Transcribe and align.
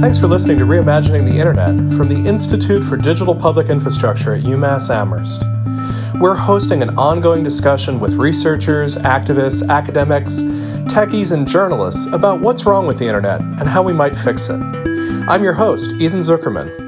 Thanks 0.00 0.18
for 0.18 0.28
listening 0.28 0.56
to 0.56 0.64
Reimagining 0.64 1.26
the 1.26 1.36
Internet 1.36 1.74
from 1.94 2.08
the 2.08 2.26
Institute 2.26 2.82
for 2.82 2.96
Digital 2.96 3.34
Public 3.34 3.68
Infrastructure 3.68 4.32
at 4.32 4.44
UMass 4.44 4.88
Amherst. 4.88 5.42
We're 6.18 6.36
hosting 6.36 6.82
an 6.82 6.96
ongoing 6.96 7.44
discussion 7.44 8.00
with 8.00 8.14
researchers, 8.14 8.96
activists, 8.96 9.68
academics, 9.68 10.40
techies, 10.90 11.34
and 11.34 11.46
journalists 11.46 12.06
about 12.14 12.40
what's 12.40 12.64
wrong 12.64 12.86
with 12.86 12.98
the 12.98 13.08
Internet 13.08 13.42
and 13.42 13.68
how 13.68 13.82
we 13.82 13.92
might 13.92 14.16
fix 14.16 14.48
it. 14.48 14.58
I'm 15.28 15.44
your 15.44 15.52
host, 15.52 15.92
Ethan 16.00 16.20
Zuckerman. 16.20 16.80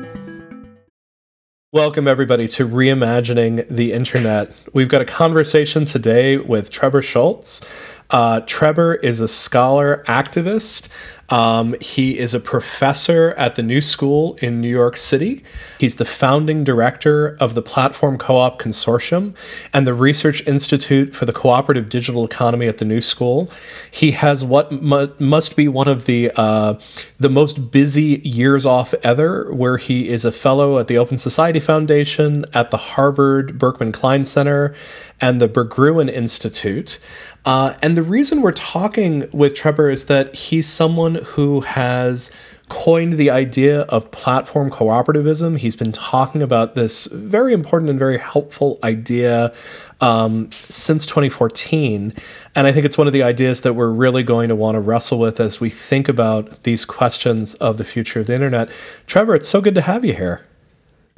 Welcome, 1.71 2.09
everybody, 2.09 2.49
to 2.49 2.67
Reimagining 2.67 3.69
the 3.69 3.93
Internet. 3.93 4.53
We've 4.73 4.89
got 4.89 5.03
a 5.03 5.07
conversation 5.07 5.85
today 5.85 6.39
with 6.39 6.73
Trebor 6.73 7.03
Scholz. 7.03 7.63
Uh, 8.09 8.43
Trebor 8.43 9.03
is 9.03 9.21
a 9.21 9.29
scholar 9.29 10.05
activist 10.07 10.89
um, 11.33 11.75
he 11.81 12.19
is 12.19 12.35
a 12.35 12.41
professor 12.41 13.31
at 13.39 13.55
the 13.55 13.63
New 13.63 13.81
School 13.81 14.37
in 14.43 14.61
New 14.61 14.69
York 14.69 14.99
City. 14.99 15.43
He's 15.79 15.97
the 15.97 16.05
founding 16.05 16.63
director 16.63 17.39
of 17.41 17.55
the 17.55 17.63
Platform 17.63 18.19
Co 18.19 18.37
op 18.37 18.61
Consortium 18.61 19.35
and 19.73 19.87
the 19.87 19.95
Research 19.95 20.47
Institute 20.47 21.15
for 21.15 21.25
the 21.25 21.33
Cooperative 21.33 21.89
Digital 21.89 22.27
Economy 22.27 22.67
at 22.67 22.77
the 22.77 22.85
New 22.85 23.01
School. 23.01 23.51
He 23.91 24.11
has 24.11 24.45
what 24.45 24.73
mu- 24.73 25.15
must 25.19 25.57
be 25.57 25.69
one 25.69 25.89
of 25.89 26.05
the, 26.05 26.31
uh, 26.37 26.79
the 27.19 27.31
most 27.31 27.71
busy 27.71 28.21
years 28.23 28.67
off 28.67 28.93
ever, 29.03 29.51
where 29.55 29.79
he 29.79 30.11
is 30.11 30.27
a 30.27 30.33
fellow 30.33 30.79
at 30.79 30.87
the 30.87 30.99
Open 30.99 31.17
Society 31.17 31.61
Foundation, 31.61 32.45
at 32.53 32.71
the 32.71 32.77
Harvard 32.77 33.59
Berkman 33.59 33.93
Klein 33.93 34.27
Center, 34.27 34.75
and 35.19 35.41
the 35.41 35.49
Berggruen 35.49 36.11
Institute. 36.11 36.99
Uh, 37.45 37.75
and 37.83 37.97
the 37.97 38.03
reason 38.03 38.41
we're 38.41 38.53
talking 38.53 39.29
with 39.33 39.55
Trebor 39.55 39.93
is 39.93 40.05
that 40.05 40.35
he's 40.35 40.69
someone 40.69 41.17
who 41.17 41.61
has 41.63 42.31
coined 42.69 43.15
the 43.15 43.29
idea 43.29 43.81
of 43.83 44.11
platform 44.13 44.71
cooperativism. 44.71 45.59
He's 45.59 45.77
been 45.77 45.93
talking 45.93 46.41
about 46.41 46.75
this 46.75 47.07
very 47.07 47.53
important 47.53 47.91
and 47.91 47.99
very 47.99 48.19
helpful 48.19 48.79
idea 48.83 49.53
um, 50.01 50.51
since 50.69 51.05
2014. 51.05 52.15
And 52.55 52.67
I 52.67 52.73
think 52.73 52.87
it's 52.87 52.97
one 52.97 53.07
of 53.07 53.13
the 53.13 53.23
ideas 53.23 53.61
that 53.63 53.75
we're 53.75 53.91
really 53.91 54.23
going 54.23 54.49
to 54.49 54.57
want 54.57 54.77
to 54.77 54.81
wrestle 54.81 55.19
with 55.19 55.41
as 55.41 55.61
we 55.61 55.69
think 55.69 56.09
about 56.09 56.63
these 56.63 56.85
questions 56.85 57.55
of 57.57 57.77
the 57.77 57.85
future 57.85 58.21
of 58.21 58.27
the 58.27 58.35
internet. 58.35 58.71
Trebor, 59.07 59.37
it's 59.37 59.49
so 59.49 59.61
good 59.61 59.75
to 59.75 59.83
have 59.83 60.05
you 60.05 60.15
here. 60.15 60.47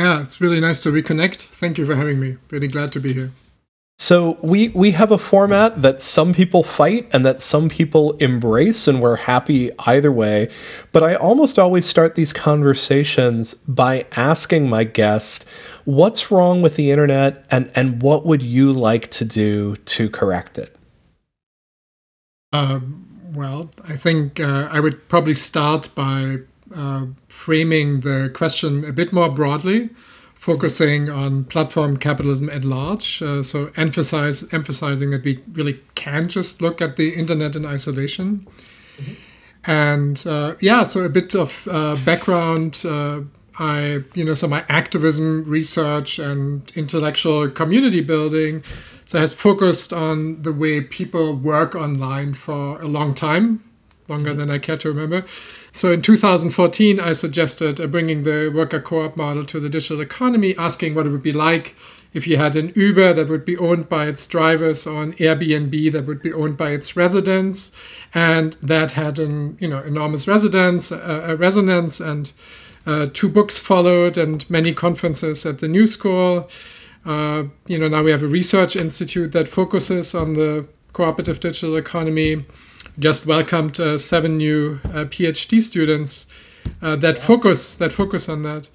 Yeah, 0.00 0.22
it's 0.22 0.40
really 0.40 0.58
nice 0.58 0.82
to 0.82 0.90
reconnect. 0.90 1.42
Thank 1.42 1.78
you 1.78 1.86
for 1.86 1.94
having 1.94 2.18
me. 2.18 2.38
Really 2.50 2.68
glad 2.68 2.90
to 2.92 3.00
be 3.00 3.12
here. 3.12 3.30
So 4.04 4.36
we 4.42 4.68
we 4.68 4.90
have 4.90 5.10
a 5.10 5.16
format 5.16 5.80
that 5.80 6.02
some 6.02 6.34
people 6.34 6.62
fight 6.62 7.08
and 7.14 7.24
that 7.24 7.40
some 7.40 7.70
people 7.70 8.12
embrace 8.18 8.86
and 8.86 9.00
we're 9.00 9.16
happy 9.16 9.70
either 9.78 10.12
way. 10.12 10.50
But 10.92 11.02
I 11.02 11.14
almost 11.14 11.58
always 11.58 11.86
start 11.86 12.14
these 12.14 12.30
conversations 12.30 13.54
by 13.66 14.04
asking 14.14 14.68
my 14.68 14.84
guest, 14.84 15.48
what's 15.86 16.30
wrong 16.30 16.60
with 16.60 16.76
the 16.76 16.90
internet 16.90 17.46
and 17.50 17.72
and 17.74 18.02
what 18.02 18.26
would 18.26 18.42
you 18.42 18.72
like 18.72 19.10
to 19.12 19.24
do 19.24 19.76
to 19.76 20.10
correct 20.10 20.58
it? 20.58 20.76
Um, 22.52 23.06
well, 23.32 23.70
I 23.88 23.96
think 23.96 24.38
uh, 24.38 24.68
I 24.70 24.80
would 24.80 25.08
probably 25.08 25.32
start 25.32 25.88
by 25.94 26.40
uh, 26.76 27.06
framing 27.28 28.00
the 28.00 28.30
question 28.34 28.84
a 28.84 28.92
bit 28.92 29.14
more 29.14 29.30
broadly 29.30 29.88
focusing 30.44 31.08
on 31.08 31.42
platform 31.44 31.96
capitalism 31.96 32.50
at 32.50 32.64
large. 32.64 33.22
Uh, 33.22 33.42
so 33.42 33.70
emphasize 33.76 34.52
emphasizing 34.52 35.10
that 35.10 35.24
we 35.24 35.40
really 35.54 35.80
can't 35.94 36.30
just 36.30 36.60
look 36.60 36.82
at 36.82 36.96
the 36.96 37.14
internet 37.14 37.56
in 37.56 37.64
isolation. 37.64 38.46
Mm-hmm. 38.98 39.12
And 39.66 40.22
uh, 40.26 40.54
yeah, 40.60 40.82
so 40.82 41.00
a 41.00 41.08
bit 41.08 41.34
of 41.34 41.66
uh, 41.70 41.96
background. 42.04 42.82
Uh, 42.84 43.20
I, 43.58 44.00
you 44.14 44.24
know, 44.24 44.34
so 44.34 44.46
my 44.48 44.64
activism, 44.68 45.44
research, 45.44 46.18
and 46.18 46.70
intellectual 46.74 47.48
community 47.48 48.02
building, 48.02 48.64
so 49.06 49.18
has 49.20 49.32
focused 49.32 49.92
on 49.94 50.42
the 50.42 50.52
way 50.52 50.82
people 50.82 51.34
work 51.36 51.74
online 51.74 52.34
for 52.34 52.82
a 52.82 52.86
long 52.86 53.14
time, 53.14 53.62
longer 54.08 54.34
than 54.34 54.50
I 54.50 54.58
care 54.58 54.76
to 54.78 54.88
remember. 54.88 55.24
So 55.70 55.92
in 55.92 56.02
2014, 56.02 57.00
I 57.00 57.12
suggested 57.12 57.80
uh, 57.80 57.86
bringing 57.86 58.24
the 58.24 58.50
worker 58.54 58.80
co-op 58.80 59.16
model 59.16 59.44
to 59.46 59.60
the 59.60 59.68
digital 59.68 60.00
economy, 60.00 60.54
asking 60.56 60.94
what 60.94 61.06
it 61.06 61.10
would 61.10 61.22
be 61.22 61.32
like 61.32 61.74
if 62.12 62.28
you 62.28 62.36
had 62.36 62.54
an 62.54 62.72
Uber 62.76 63.12
that 63.12 63.28
would 63.28 63.44
be 63.44 63.56
owned 63.56 63.88
by 63.88 64.06
its 64.06 64.26
drivers 64.26 64.86
or 64.86 65.02
an 65.02 65.14
Airbnb 65.14 65.92
that 65.92 66.06
would 66.06 66.22
be 66.22 66.32
owned 66.32 66.56
by 66.56 66.70
its 66.70 66.96
residents, 66.96 67.72
and 68.14 68.56
that 68.62 68.92
had 68.92 69.18
an 69.18 69.58
you 69.60 69.68
know 69.68 69.80
enormous 69.80 70.28
residence, 70.28 70.92
uh, 70.92 71.36
resonance, 71.38 71.98
and 71.98 72.32
uh, 72.86 73.08
two 73.12 73.28
books 73.28 73.58
followed, 73.58 74.16
and 74.16 74.48
many 74.48 74.72
conferences 74.72 75.44
at 75.44 75.58
the 75.58 75.68
New 75.68 75.86
School. 75.86 76.48
Uh, 77.04 77.44
you 77.66 77.76
know 77.76 77.88
now 77.88 78.02
we 78.02 78.12
have 78.12 78.22
a 78.22 78.28
research 78.28 78.76
institute 78.76 79.32
that 79.32 79.48
focuses 79.48 80.14
on 80.14 80.34
the 80.34 80.66
cooperative 80.92 81.40
digital 81.40 81.76
economy 81.76 82.44
just 82.98 83.26
welcomed 83.26 83.78
uh, 83.80 83.98
seven 83.98 84.36
new 84.36 84.80
uh, 84.84 85.04
PhD 85.04 85.60
students 85.60 86.26
uh, 86.80 86.96
that 86.96 87.18
focus 87.18 87.76
that 87.76 87.92
focus 87.92 88.28
on 88.28 88.42
that. 88.42 88.68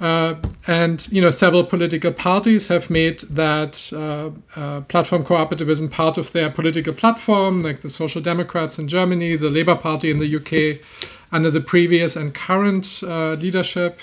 Uh, 0.00 0.36
and 0.66 1.06
you 1.12 1.20
know, 1.20 1.30
several 1.30 1.62
political 1.62 2.10
parties 2.10 2.68
have 2.68 2.88
made 2.88 3.20
that 3.20 3.92
uh, 3.92 4.30
uh, 4.58 4.80
platform 4.82 5.22
cooperativism 5.22 5.90
part 5.90 6.16
of 6.16 6.32
their 6.32 6.48
political 6.48 6.94
platform, 6.94 7.62
like 7.62 7.82
the 7.82 7.88
Social 7.88 8.22
Democrats 8.22 8.78
in 8.78 8.88
Germany, 8.88 9.36
the 9.36 9.50
Labour 9.50 9.76
Party 9.76 10.10
in 10.10 10.18
the 10.18 10.36
UK, 10.36 10.82
under 11.30 11.50
the 11.50 11.60
previous 11.60 12.16
and 12.16 12.34
current 12.34 13.02
leadership, 13.02 14.00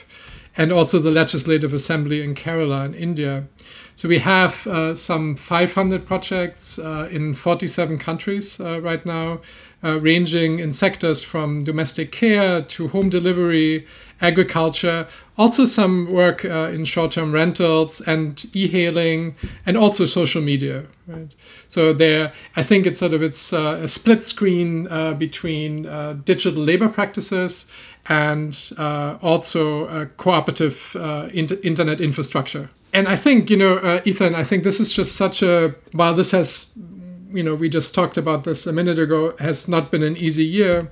and 0.56 0.72
also 0.72 1.00
the 1.00 1.12
Legislative 1.12 1.74
Assembly 1.74 2.24
in 2.24 2.36
Kerala 2.36 2.86
in 2.86 2.94
India. 2.94 3.46
So 3.98 4.08
we 4.08 4.20
have 4.20 4.68
uh, 4.68 4.94
some 4.94 5.36
500 5.36 6.06
projects 6.06 6.78
uh, 6.78 7.10
in 7.12 7.34
47 7.34 7.98
countries 7.98 8.60
uh, 8.60 8.80
right 8.80 9.04
now, 9.04 9.42
uh, 9.84 10.00
ranging 10.00 10.60
in 10.60 10.72
sectors 10.72 11.24
from 11.24 11.64
domestic 11.64 12.12
care 12.12 12.62
to 12.62 12.90
home 12.90 13.10
delivery, 13.10 13.88
agriculture, 14.22 15.08
also 15.36 15.66
some 15.66 16.12
work 16.12 16.46
uh, 16.46 16.70
in 16.72 16.86
short-term 16.86 17.32
rentals 17.32 18.00
and 18.02 18.46
e-hailing, 18.56 19.36
and 19.66 19.76
also 19.76 20.06
social 20.06 20.44
media. 20.44 20.86
Right? 21.08 21.34
So 21.66 21.92
there, 21.92 22.34
I 22.56 22.62
think 22.62 22.86
it's 22.86 23.00
sort 23.00 23.14
of 23.14 23.24
it's 23.24 23.52
uh, 23.52 23.80
a 23.82 23.88
split 23.88 24.24
screen 24.24 24.84
between 25.18 25.84
digital 26.24 26.62
labor 26.62 26.90
practices 26.90 27.66
and 28.10 28.72
uh, 28.78 29.18
also 29.22 30.06
cooperative 30.18 30.96
uh, 30.96 31.30
inter- 31.34 31.58
internet 31.64 32.00
infrastructure. 32.00 32.70
And 32.94 33.08
I 33.08 33.16
think, 33.16 33.50
you 33.50 33.58
know, 33.58 33.78
uh, 33.78 34.02
Ethan, 34.06 34.34
I 34.34 34.44
think 34.44 34.64
this 34.64 34.80
is 34.80 34.92
just 34.92 35.16
such 35.16 35.44
a, 35.44 35.76
while 35.92 36.14
this 36.14 36.32
has, 36.32 36.72
you 37.32 37.44
know, 37.44 37.54
we 37.54 37.70
just 37.70 37.94
talked 37.94 38.18
about 38.18 38.44
this 38.44 38.66
a 38.66 38.74
minute 38.74 38.98
ago, 38.98 39.36
has 39.40 39.68
not 39.68 39.92
been 39.92 40.04
an 40.04 40.16
easy 40.16 40.46
year, 40.46 40.92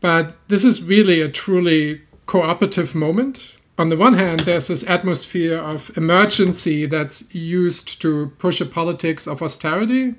but 0.00 0.36
this 0.48 0.64
is 0.64 0.82
really 0.82 1.20
a 1.20 1.28
truly 1.28 2.02
cooperative 2.26 2.94
moment. 2.94 3.56
On 3.78 3.88
the 3.88 3.96
one 3.96 4.14
hand, 4.14 4.40
there's 4.40 4.68
this 4.68 4.88
atmosphere 4.88 5.58
of 5.58 5.96
emergency 5.96 6.86
that's 6.86 7.34
used 7.34 8.00
to 8.02 8.32
push 8.38 8.60
a 8.60 8.66
politics 8.66 9.26
of 9.26 9.42
austerity. 9.42 10.14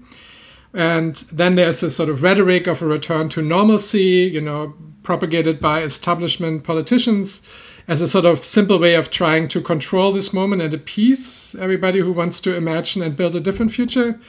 And 0.75 1.15
then 1.31 1.55
there's 1.55 1.79
this 1.79 1.95
sort 1.95 2.09
of 2.09 2.21
rhetoric 2.21 2.67
of 2.67 2.81
a 2.81 2.85
return 2.85 3.29
to 3.29 3.41
normalcy, 3.41 4.29
you 4.33 4.41
know, 4.41 4.73
propagated 5.03 5.59
by 5.59 5.81
establishment 5.81 6.65
politicians 6.65 7.41
as 7.87 8.01
a 8.01 8.07
sort 8.07 8.25
of 8.25 8.45
simple 8.45 8.77
way 8.77 8.95
of 8.95 9.09
trying 9.09 9.47
to 9.47 9.61
control 9.61 10.11
this 10.11 10.33
moment 10.33 10.61
and 10.61 10.73
appease 10.73 11.55
everybody 11.59 11.99
who 11.99 12.11
wants 12.11 12.41
to 12.41 12.55
imagine 12.55 13.01
and 13.01 13.15
build 13.15 13.35
a 13.35 13.39
different 13.39 13.71
future. 13.71 14.19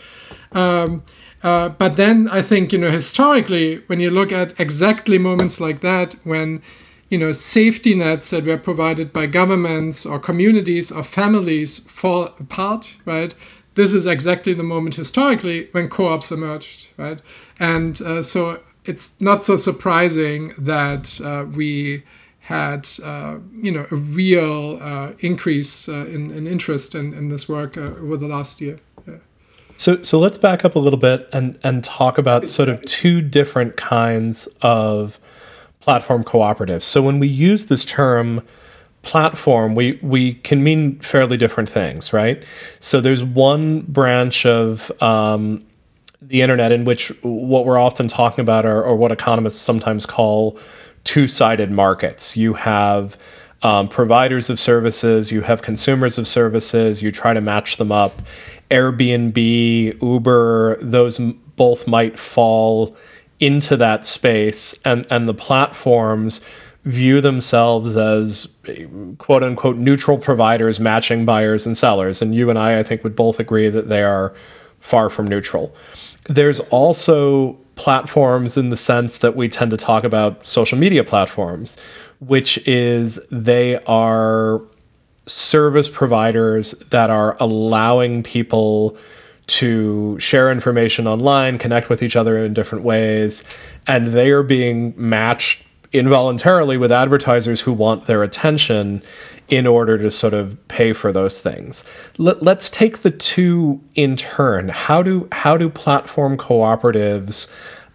Um, 0.52 1.02
uh, 1.42 1.70
but 1.70 1.96
then 1.96 2.28
I 2.28 2.42
think, 2.42 2.72
you 2.72 2.78
know, 2.78 2.90
historically, 2.90 3.82
when 3.86 3.98
you 3.98 4.10
look 4.10 4.30
at 4.30 4.58
exactly 4.60 5.18
moments 5.18 5.60
like 5.60 5.80
that, 5.80 6.14
when, 6.22 6.62
you 7.08 7.18
know, 7.18 7.32
safety 7.32 7.94
nets 7.94 8.30
that 8.30 8.44
were 8.44 8.58
provided 8.58 9.12
by 9.12 9.26
governments 9.26 10.06
or 10.06 10.18
communities 10.18 10.92
or 10.92 11.02
families 11.02 11.78
fall 11.78 12.24
apart, 12.38 12.96
right? 13.04 13.34
This 13.76 13.92
is 13.92 14.06
exactly 14.06 14.54
the 14.54 14.62
moment 14.62 14.94
historically 14.94 15.68
when 15.72 15.88
co 15.88 16.08
ops 16.08 16.32
emerged, 16.32 16.88
right? 16.96 17.20
And 17.60 18.00
uh, 18.00 18.22
so 18.22 18.60
it's 18.86 19.20
not 19.20 19.44
so 19.44 19.56
surprising 19.56 20.52
that 20.58 21.20
uh, 21.22 21.44
we 21.44 22.02
had 22.40 22.88
uh, 23.02 23.38
you 23.52 23.70
know 23.70 23.86
a 23.90 23.96
real 23.96 24.78
uh, 24.80 25.12
increase 25.18 25.88
uh, 25.88 26.06
in, 26.06 26.30
in, 26.30 26.46
interest 26.46 26.94
in, 26.94 27.12
in 27.12 27.28
this 27.28 27.48
work 27.48 27.76
uh, 27.76 27.82
over 28.00 28.16
the 28.16 28.26
last 28.26 28.60
year. 28.60 28.80
So 29.76 30.02
so 30.02 30.18
let's 30.18 30.38
back 30.38 30.64
up 30.64 30.74
a 30.74 30.78
little 30.78 30.98
bit 30.98 31.28
and 31.34 31.58
and 31.62 31.84
talk 31.84 32.16
about 32.16 32.48
sort 32.48 32.70
of 32.70 32.82
two 32.86 33.20
different 33.20 33.76
kinds 33.76 34.46
of 34.62 35.20
platform 35.80 36.24
cooperatives. 36.24 36.84
So 36.84 37.02
when 37.02 37.18
we 37.18 37.28
use 37.28 37.66
this 37.66 37.84
term 37.84 38.42
platform, 39.06 39.74
we 39.74 39.98
we 40.02 40.34
can 40.34 40.62
mean 40.62 40.98
fairly 41.00 41.36
different 41.36 41.70
things, 41.70 42.12
right? 42.12 42.44
So 42.80 43.00
there's 43.00 43.24
one 43.24 43.82
branch 43.82 44.44
of 44.44 44.90
um, 45.00 45.64
the 46.20 46.42
internet 46.42 46.72
in 46.72 46.84
which 46.84 47.12
what 47.22 47.64
we're 47.64 47.78
often 47.78 48.08
talking 48.08 48.42
about 48.42 48.66
are, 48.66 48.82
or 48.82 48.96
what 48.96 49.12
economists 49.12 49.60
sometimes 49.60 50.04
call 50.06 50.58
two-sided 51.04 51.70
markets. 51.70 52.36
You 52.36 52.54
have 52.54 53.16
um, 53.62 53.88
providers 53.88 54.50
of 54.50 54.58
services, 54.58 55.30
you 55.30 55.42
have 55.42 55.62
consumers 55.62 56.18
of 56.18 56.26
services, 56.26 57.00
you 57.00 57.12
try 57.12 57.32
to 57.32 57.40
match 57.40 57.76
them 57.76 57.92
up. 57.92 58.22
Airbnb, 58.70 60.02
Uber, 60.02 60.78
those 60.82 61.20
both 61.56 61.86
might 61.86 62.18
fall 62.18 62.96
into 63.38 63.76
that 63.76 64.04
space, 64.04 64.74
and, 64.84 65.06
and 65.10 65.28
the 65.28 65.34
platforms 65.34 66.40
view 66.86 67.20
themselves 67.20 67.96
as 67.96 68.48
quote 69.18 69.42
unquote 69.42 69.76
neutral 69.76 70.16
providers 70.16 70.78
matching 70.80 71.26
buyers 71.26 71.66
and 71.66 71.76
sellers. 71.76 72.22
And 72.22 72.34
you 72.34 72.48
and 72.48 72.58
I, 72.58 72.78
I 72.78 72.82
think, 72.82 73.04
would 73.04 73.16
both 73.16 73.38
agree 73.38 73.68
that 73.68 73.88
they 73.88 74.02
are 74.02 74.32
far 74.80 75.10
from 75.10 75.26
neutral. 75.26 75.74
There's 76.28 76.60
also 76.60 77.58
platforms 77.74 78.56
in 78.56 78.70
the 78.70 78.76
sense 78.76 79.18
that 79.18 79.36
we 79.36 79.48
tend 79.48 79.72
to 79.72 79.76
talk 79.76 80.04
about 80.04 80.46
social 80.46 80.78
media 80.78 81.04
platforms, 81.04 81.76
which 82.20 82.56
is 82.66 83.24
they 83.30 83.78
are 83.84 84.62
service 85.26 85.88
providers 85.88 86.70
that 86.90 87.10
are 87.10 87.36
allowing 87.40 88.22
people 88.22 88.96
to 89.48 90.18
share 90.20 90.50
information 90.50 91.06
online, 91.06 91.58
connect 91.58 91.88
with 91.88 92.02
each 92.02 92.16
other 92.16 92.38
in 92.44 92.54
different 92.54 92.84
ways, 92.84 93.44
and 93.86 94.08
they 94.08 94.30
are 94.30 94.42
being 94.42 94.94
matched 94.96 95.62
involuntarily 95.92 96.76
with 96.76 96.92
advertisers 96.92 97.62
who 97.62 97.72
want 97.72 98.06
their 98.06 98.22
attention 98.22 99.02
in 99.48 99.66
order 99.66 99.96
to 99.98 100.10
sort 100.10 100.34
of 100.34 100.56
pay 100.68 100.92
for 100.92 101.12
those 101.12 101.40
things. 101.40 101.84
Let, 102.18 102.46
us 102.46 102.68
take 102.68 102.98
the 102.98 103.10
two 103.10 103.80
in 103.94 104.16
turn. 104.16 104.68
How 104.68 105.02
do 105.02 105.28
how 105.32 105.56
do 105.56 105.68
platform 105.68 106.36
cooperatives 106.36 107.48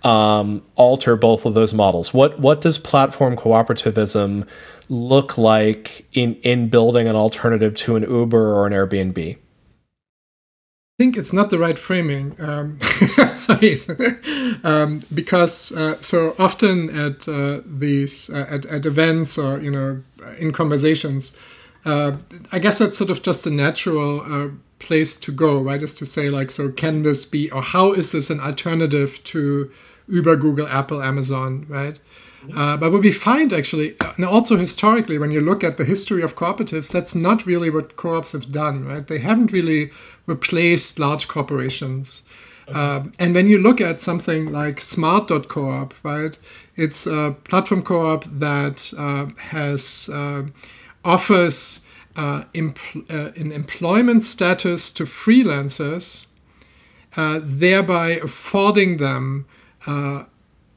um, 0.06 0.64
alter 0.76 1.16
both 1.16 1.46
of 1.46 1.54
those 1.54 1.74
models? 1.74 2.14
What 2.14 2.40
what 2.40 2.62
does 2.62 2.78
platform 2.80 3.36
cooperativism 3.36 4.48
look 4.90 5.38
like 5.38 6.06
in 6.14 6.36
in 6.36 6.70
building 6.70 7.08
an 7.08 7.16
alternative 7.16 7.76
to 7.76 7.96
an 7.96 8.04
Uber 8.04 8.54
or 8.54 8.68
an 8.68 8.74
Airbnb? 8.74 9.38
Think 11.02 11.18
it's 11.18 11.34
not 11.34 11.50
the 11.50 11.58
right 11.58 11.80
framing. 11.80 12.36
Um, 12.40 12.80
sorry, 13.34 13.76
um, 14.64 15.02
because 15.12 15.72
uh, 15.72 16.00
so 16.00 16.36
often 16.38 16.76
at 16.96 17.28
uh, 17.28 17.62
these 17.66 18.30
uh, 18.30 18.46
at, 18.48 18.68
at 18.68 18.86
events 18.86 19.36
or 19.36 19.60
you 19.60 19.72
know 19.72 20.04
in 20.38 20.52
conversations, 20.52 21.36
uh, 21.86 22.18
I 22.52 22.60
guess 22.60 22.78
that's 22.78 23.00
sort 23.00 23.10
of 23.10 23.24
just 23.24 23.48
a 23.48 23.50
natural 23.50 24.22
uh, 24.22 24.50
place 24.78 25.18
to 25.26 25.32
go, 25.32 25.60
right? 25.60 25.82
Is 25.82 25.96
to 25.96 26.06
say 26.06 26.30
like, 26.30 26.52
so 26.52 26.70
can 26.70 27.02
this 27.02 27.26
be 27.26 27.50
or 27.50 27.64
how 27.64 27.94
is 27.94 28.12
this 28.12 28.30
an 28.30 28.40
alternative 28.40 29.24
to 29.34 29.72
Uber, 30.08 30.36
Google, 30.36 30.68
Apple, 30.68 31.02
Amazon, 31.02 31.66
right? 31.68 32.00
Uh, 32.56 32.76
but 32.76 32.92
what 32.92 33.02
we 33.02 33.12
find 33.12 33.54
actually, 33.54 33.96
and 34.18 34.26
also 34.26 34.58
historically, 34.58 35.18
when 35.18 35.32
you 35.32 35.42
look 35.42 35.64
at 35.64 35.78
the 35.78 35.86
history 35.86 36.22
of 36.24 36.36
cooperatives, 36.36 36.92
that's 36.92 37.14
not 37.14 37.46
really 37.46 37.70
what 37.70 37.96
co-ops 37.98 38.32
have 38.32 38.52
done, 38.52 38.86
right? 38.86 39.06
They 39.08 39.20
haven't 39.20 39.52
really 39.52 39.92
replaced 40.26 41.00
large 41.00 41.28
corporations. 41.28 42.24
Uh, 42.68 43.04
and 43.20 43.36
when 43.36 43.48
you 43.48 43.58
look 43.58 43.82
at 43.82 44.00
something 44.00 44.52
like 44.52 44.80
Smart.coop, 44.80 45.94
right, 46.04 46.38
it's 46.76 47.06
a 47.06 47.36
platform 47.44 47.82
co-op 47.82 48.24
that 48.26 48.94
uh, 48.98 49.26
has 49.50 50.10
uh, 50.14 50.44
offers 51.04 51.82
uh, 52.16 52.44
empl- 52.54 53.10
uh, 53.12 53.32
an 53.36 53.52
employment 53.52 54.24
status 54.24 54.92
to 54.94 55.04
freelancers, 55.06 56.28
thereby 57.16 58.12
affording 58.12 58.98
them 58.98 59.46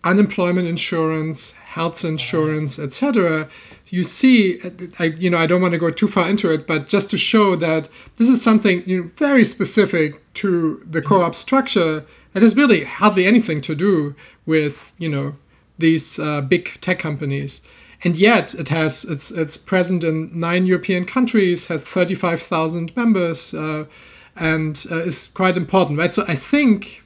unemployment 0.05 0.69
insurance, 0.69 1.53
health 1.53 2.05
insurance, 2.05 2.79
etc. 2.79 3.49
You 3.87 4.03
see, 4.03 4.61
I, 4.99 5.05
you 5.05 5.31
know, 5.31 5.39
I 5.39 5.47
don't 5.47 5.63
want 5.63 5.73
to 5.73 5.79
go 5.79 5.91
too 5.91 6.09
far 6.09 6.29
into 6.29 6.53
it, 6.53 6.67
but 6.67 6.89
just 6.89 7.11
to 7.11 7.19
show 7.19 7.57
that 7.57 7.89
this 8.17 8.29
is 8.29 8.43
something 8.43 8.83
you 8.89 9.03
know, 9.03 9.11
very 9.17 9.45
specific 9.45 10.21
to 10.35 10.83
the 10.85 11.03
co-op 11.03 11.35
structure 11.35 12.05
that 12.33 12.43
has 12.43 12.57
really 12.57 12.85
hardly 12.85 13.27
anything 13.27 13.61
to 13.63 13.75
do 13.75 14.15
with, 14.47 14.93
you 14.99 15.09
know, 15.09 15.37
these 15.79 16.19
uh, 16.19 16.41
big 16.41 16.75
tech 16.81 16.99
companies. 16.99 17.63
And 18.03 18.17
yet, 18.17 18.55
it 18.55 18.69
has 18.69 19.05
it's 19.05 19.31
it's 19.31 19.57
present 19.57 20.05
in 20.05 20.39
nine 20.39 20.67
European 20.67 21.07
countries, 21.07 21.69
has 21.69 21.83
thirty 21.83 22.15
five 22.15 22.43
thousand 22.43 22.95
members, 22.95 23.55
uh, 23.55 23.87
and 24.37 24.85
uh, 24.91 24.97
is 24.97 25.29
quite 25.29 25.57
important, 25.57 25.99
right? 25.99 26.13
So 26.13 26.25
I 26.29 26.35
think 26.35 27.04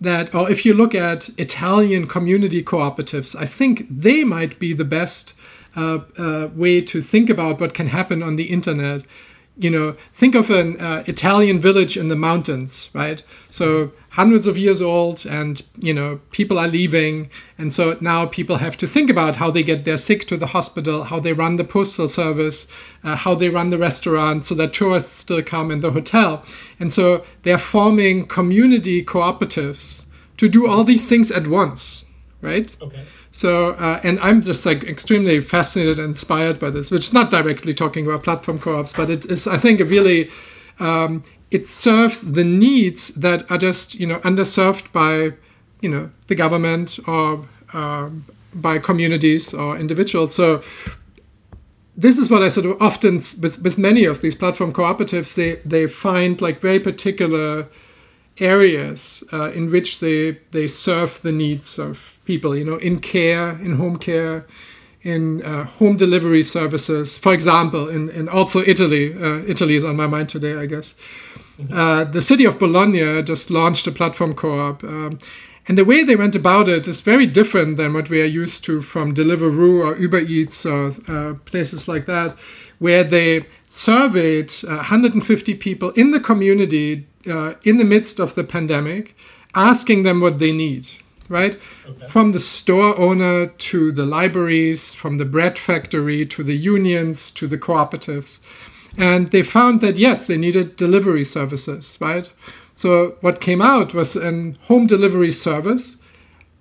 that, 0.00 0.34
or 0.34 0.50
if 0.50 0.64
you 0.64 0.72
look 0.74 0.94
at 0.94 1.30
Italian 1.38 2.06
community 2.06 2.62
cooperatives, 2.62 3.34
I 3.36 3.46
think 3.46 3.86
they 3.90 4.24
might 4.24 4.58
be 4.58 4.72
the 4.72 4.84
best 4.84 5.34
uh, 5.76 6.00
uh, 6.16 6.48
way 6.54 6.80
to 6.80 7.00
think 7.00 7.30
about 7.30 7.60
what 7.60 7.74
can 7.74 7.88
happen 7.88 8.22
on 8.22 8.36
the 8.36 8.44
internet. 8.44 9.04
You 9.56 9.70
know, 9.70 9.96
think 10.12 10.34
of 10.34 10.50
an 10.50 10.80
uh, 10.80 11.02
Italian 11.06 11.58
village 11.60 11.96
in 11.96 12.08
the 12.08 12.16
mountains, 12.16 12.90
right? 12.94 13.22
So 13.50 13.92
hundreds 14.18 14.46
of 14.48 14.58
years 14.58 14.82
old 14.82 15.24
and 15.24 15.62
you 15.78 15.94
know 15.94 16.20
people 16.38 16.58
are 16.58 16.66
leaving. 16.68 17.30
And 17.56 17.72
so 17.72 17.96
now 18.00 18.26
people 18.26 18.56
have 18.56 18.76
to 18.78 18.86
think 18.86 19.08
about 19.10 19.36
how 19.36 19.50
they 19.52 19.62
get 19.62 19.84
their 19.84 19.96
sick 19.96 20.20
to 20.26 20.36
the 20.36 20.48
hospital 20.56 21.04
how 21.04 21.20
they 21.20 21.32
run 21.32 21.54
the 21.56 21.68
postal 21.76 22.08
service 22.08 22.58
uh, 23.04 23.16
how 23.24 23.34
they 23.36 23.48
run 23.48 23.70
the 23.70 23.78
restaurant 23.78 24.44
so 24.46 24.54
that 24.56 24.72
tourists 24.72 25.14
still 25.24 25.42
come 25.42 25.70
in 25.70 25.80
the 25.80 25.92
hotel. 25.92 26.30
And 26.80 26.92
so 26.92 27.24
they're 27.42 27.64
forming 27.76 28.26
community 28.26 29.04
cooperatives 29.04 30.06
to 30.38 30.48
do 30.48 30.68
all 30.70 30.84
these 30.84 31.08
things 31.08 31.30
at 31.30 31.46
once 31.46 32.04
right? 32.40 32.76
Okay. 32.80 33.04
So 33.30 33.72
uh, 33.72 34.00
and 34.02 34.18
i'm 34.20 34.40
just 34.40 34.64
like 34.64 34.84
extremely 34.84 35.40
fascinated 35.40 35.98
and 35.98 36.10
inspired 36.10 36.58
by 36.58 36.70
this 36.70 36.90
which 36.90 37.06
is 37.08 37.12
not 37.12 37.30
directly 37.30 37.74
talking 37.74 38.06
about 38.06 38.22
platform 38.22 38.58
co-ops 38.58 38.92
but 38.92 39.10
it 39.10 39.22
is 39.26 39.46
i 39.46 39.58
think 39.58 39.80
a 39.80 39.84
really 39.84 40.30
um, 40.80 41.22
it 41.50 41.66
serves 41.66 42.32
the 42.32 42.44
needs 42.44 43.08
that 43.14 43.50
are 43.50 43.58
just 43.58 43.94
you 43.94 44.06
know 44.06 44.18
underserved 44.20 44.92
by 44.92 45.32
you 45.80 45.88
know 45.88 46.10
the 46.26 46.34
government 46.34 46.98
or 47.06 47.46
uh, 47.72 48.10
by 48.54 48.78
communities 48.78 49.54
or 49.54 49.76
individuals. 49.76 50.34
So 50.34 50.62
this 51.96 52.16
is 52.16 52.30
what 52.30 52.42
I 52.42 52.48
sort 52.48 52.66
of 52.66 52.80
often 52.80 53.16
with 53.16 53.60
with 53.62 53.78
many 53.78 54.04
of 54.04 54.20
these 54.20 54.34
platform 54.34 54.72
cooperatives 54.72 55.34
they 55.34 55.56
they 55.64 55.86
find 55.86 56.40
like 56.40 56.60
very 56.60 56.80
particular 56.80 57.66
areas 58.40 59.24
uh, 59.32 59.50
in 59.52 59.70
which 59.70 60.00
they 60.00 60.38
they 60.50 60.66
serve 60.66 61.20
the 61.22 61.32
needs 61.32 61.78
of 61.78 62.18
people. 62.24 62.56
You 62.56 62.64
know, 62.64 62.76
in 62.76 63.00
care, 63.00 63.50
in 63.50 63.76
home 63.76 63.96
care. 63.96 64.46
In 65.02 65.42
uh, 65.42 65.64
home 65.64 65.96
delivery 65.96 66.42
services, 66.42 67.16
for 67.16 67.32
example, 67.32 67.88
in, 67.88 68.10
in 68.10 68.28
also 68.28 68.60
Italy. 68.66 69.14
Uh, 69.14 69.42
Italy 69.46 69.76
is 69.76 69.84
on 69.84 69.96
my 69.96 70.08
mind 70.08 70.28
today, 70.28 70.56
I 70.56 70.66
guess. 70.66 70.96
Uh, 71.72 72.04
the 72.04 72.22
city 72.22 72.44
of 72.44 72.58
Bologna 72.58 73.22
just 73.22 73.50
launched 73.50 73.86
a 73.86 73.92
platform 73.92 74.32
co-op. 74.32 74.84
Um, 74.84 75.18
and 75.68 75.76
the 75.76 75.84
way 75.84 76.02
they 76.02 76.16
went 76.16 76.34
about 76.34 76.68
it 76.68 76.88
is 76.88 77.02
very 77.02 77.26
different 77.26 77.76
than 77.76 77.92
what 77.92 78.08
we 78.08 78.22
are 78.22 78.32
used 78.42 78.64
to 78.64 78.80
from 78.80 79.14
Deliveroo 79.14 79.84
or 79.84 79.98
Uber 79.98 80.20
Eats 80.20 80.64
or 80.64 80.92
uh, 81.06 81.34
places 81.44 81.86
like 81.86 82.06
that, 82.06 82.38
where 82.78 83.04
they 83.04 83.44
surveyed 83.66 84.50
uh, 84.64 84.76
150 84.76 85.54
people 85.56 85.90
in 85.90 86.10
the 86.10 86.20
community 86.20 87.06
uh, 87.28 87.54
in 87.64 87.76
the 87.76 87.84
midst 87.84 88.18
of 88.18 88.34
the 88.34 88.44
pandemic, 88.44 89.14
asking 89.54 90.04
them 90.04 90.20
what 90.20 90.38
they 90.38 90.52
need, 90.52 90.88
right? 91.28 91.58
Okay. 91.86 92.06
From 92.06 92.32
the 92.32 92.40
store 92.40 92.98
owner 92.98 93.46
to 93.46 93.92
the 93.92 94.06
libraries, 94.06 94.94
from 94.94 95.18
the 95.18 95.26
bread 95.26 95.58
factory 95.58 96.24
to 96.24 96.42
the 96.42 96.56
unions 96.56 97.30
to 97.32 97.46
the 97.46 97.58
cooperatives. 97.58 98.40
And 98.98 99.28
they 99.28 99.44
found 99.44 99.80
that 99.80 99.96
yes, 99.96 100.26
they 100.26 100.36
needed 100.36 100.74
delivery 100.74 101.22
services, 101.22 101.96
right? 102.00 102.30
So 102.74 103.16
what 103.20 103.40
came 103.40 103.62
out 103.62 103.94
was 103.94 104.16
a 104.16 104.54
home 104.62 104.86
delivery 104.86 105.30
service, 105.30 105.96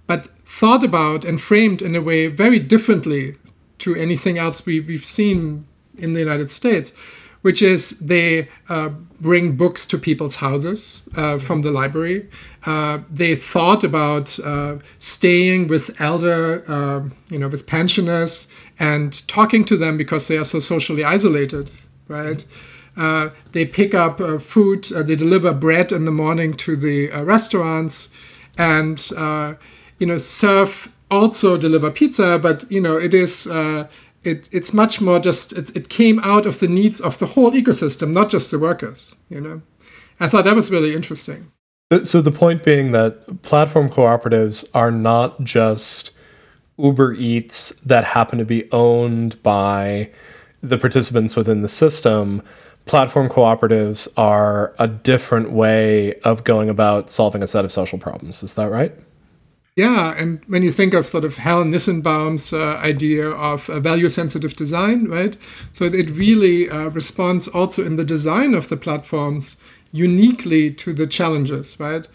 but 0.05 0.27
thought 0.45 0.83
about 0.83 1.25
and 1.25 1.41
framed 1.41 1.81
in 1.81 1.95
a 1.95 2.01
way 2.01 2.27
very 2.27 2.59
differently 2.59 3.35
to 3.79 3.95
anything 3.95 4.37
else 4.37 4.65
we, 4.65 4.79
we've 4.79 5.05
seen 5.05 5.67
in 5.97 6.13
the 6.13 6.19
United 6.19 6.51
States, 6.51 6.93
which 7.41 7.61
is 7.61 7.99
they 7.99 8.47
uh, 8.69 8.89
bring 9.19 9.55
books 9.55 9.85
to 9.87 9.97
people's 9.97 10.35
houses 10.35 11.03
uh, 11.15 11.39
from 11.39 11.61
the 11.63 11.71
library. 11.71 12.29
Uh, 12.65 12.99
they 13.09 13.35
thought 13.35 13.83
about 13.83 14.39
uh, 14.39 14.77
staying 14.99 15.67
with 15.67 15.99
elder, 15.99 16.63
uh, 16.67 17.01
you 17.31 17.39
know, 17.39 17.47
with 17.47 17.65
pensioners 17.65 18.47
and 18.79 19.27
talking 19.27 19.65
to 19.65 19.75
them 19.75 19.97
because 19.97 20.27
they 20.27 20.37
are 20.37 20.43
so 20.43 20.59
socially 20.59 21.03
isolated 21.03 21.71
right? 22.07 22.45
Uh, 22.95 23.29
they 23.51 23.63
pick 23.63 23.93
up 23.93 24.19
uh, 24.19 24.39
food, 24.39 24.91
uh, 24.91 25.03
they 25.03 25.15
deliver 25.15 25.53
bread 25.53 25.91
in 25.91 26.05
the 26.05 26.11
morning 26.11 26.53
to 26.53 26.75
the 26.75 27.11
uh, 27.11 27.21
restaurants, 27.23 28.09
and 28.57 29.11
uh, 29.15 29.53
you 29.99 30.07
know 30.07 30.17
serve 30.17 30.91
also 31.11 31.57
deliver 31.57 31.91
pizza. 31.91 32.39
But 32.39 32.69
you 32.71 32.81
know 32.81 32.97
it 32.97 33.13
is 33.13 33.45
uh, 33.45 33.87
it 34.23 34.49
it's 34.51 34.73
much 34.73 34.99
more 34.99 35.19
just 35.19 35.53
it, 35.53 35.75
it 35.75 35.89
came 35.89 36.19
out 36.21 36.47
of 36.47 36.59
the 36.59 36.67
needs 36.67 36.99
of 36.99 37.19
the 37.19 37.27
whole 37.27 37.51
ecosystem, 37.51 38.13
not 38.13 38.31
just 38.31 38.49
the 38.49 38.57
workers. 38.57 39.15
You 39.29 39.41
know, 39.41 39.61
I 40.19 40.27
thought 40.27 40.45
that 40.45 40.55
was 40.55 40.71
really 40.71 40.95
interesting. 40.95 41.51
So 42.03 42.19
the 42.19 42.31
point 42.31 42.63
being 42.63 42.91
that 42.91 43.43
platform 43.43 43.89
cooperatives 43.89 44.67
are 44.73 44.91
not 44.91 45.41
just 45.43 46.11
Uber 46.77 47.13
Eats 47.13 47.71
that 47.85 48.03
happen 48.03 48.39
to 48.39 48.45
be 48.45 48.69
owned 48.71 49.41
by 49.41 50.11
the 50.61 50.77
participants 50.77 51.35
within 51.35 51.61
the 51.61 51.67
system. 51.67 52.41
Platform 52.85 53.27
cooperatives 53.27 54.07
are 54.15 54.73
a 54.79 54.87
different 54.87 55.51
way 55.51 56.13
of 56.21 56.43
going 56.43 56.69
about 56.69 57.11
solving 57.11 57.43
a 57.43 57.47
set 57.47 57.65
of 57.65 57.71
social 57.71 57.99
problems. 57.99 58.43
Is 58.43 58.53
that 58.53 58.71
right? 58.71 58.93
Yeah, 59.75 60.15
and 60.17 60.41
when 60.47 60.63
you 60.63 60.71
think 60.71 60.95
of 60.95 61.05
sort 61.05 61.23
of 61.23 61.37
Helen 61.37 61.71
Nissenbaum's 61.71 62.51
uh, 62.51 62.77
idea 62.77 63.29
of 63.29 63.69
uh, 63.69 63.79
value 63.79 64.09
sensitive 64.09 64.55
design, 64.55 65.05
right? 65.05 65.37
So 65.71 65.85
it 65.85 66.09
really 66.09 66.67
uh, 66.67 66.89
responds 66.89 67.47
also 67.47 67.85
in 67.85 67.95
the 67.95 68.03
design 68.03 68.55
of 68.55 68.69
the 68.69 68.77
platforms 68.77 69.57
uniquely 69.91 70.71
to 70.71 70.93
the 70.93 71.05
challenges, 71.05 71.79
right? 71.79 72.07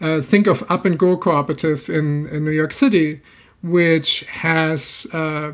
Uh, 0.00 0.20
think 0.20 0.46
of 0.46 0.62
Up 0.70 0.84
and 0.84 0.96
Go 0.96 1.16
Cooperative 1.16 1.88
in, 1.88 2.28
in 2.28 2.44
New 2.44 2.52
York 2.52 2.72
City, 2.72 3.20
which 3.62 4.20
has 4.28 5.08
uh, 5.12 5.52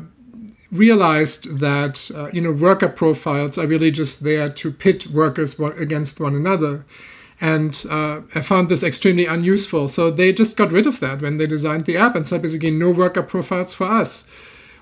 realized 0.77 1.59
that 1.59 2.11
uh, 2.13 2.29
you 2.31 2.41
know 2.41 2.51
worker 2.51 2.89
profiles 2.89 3.57
are 3.57 3.67
really 3.67 3.91
just 3.91 4.23
there 4.23 4.49
to 4.49 4.71
pit 4.71 5.07
workers 5.07 5.59
against 5.59 6.19
one 6.19 6.35
another 6.35 6.85
and 7.41 7.85
uh, 7.89 8.21
I 8.33 8.41
found 8.41 8.69
this 8.69 8.83
extremely 8.83 9.25
unuseful. 9.25 9.87
So 9.87 10.09
they 10.09 10.31
just 10.31 10.55
got 10.55 10.71
rid 10.71 10.87
of 10.87 10.99
that 11.01 11.21
when 11.21 11.37
they 11.37 11.45
designed 11.45 11.85
the 11.85 11.97
app 11.97 12.15
and 12.15 12.25
said 12.25 12.41
basically 12.41 12.71
no 12.71 12.91
worker 12.91 13.23
profiles 13.23 13.73
for 13.73 13.85
us. 13.85 14.27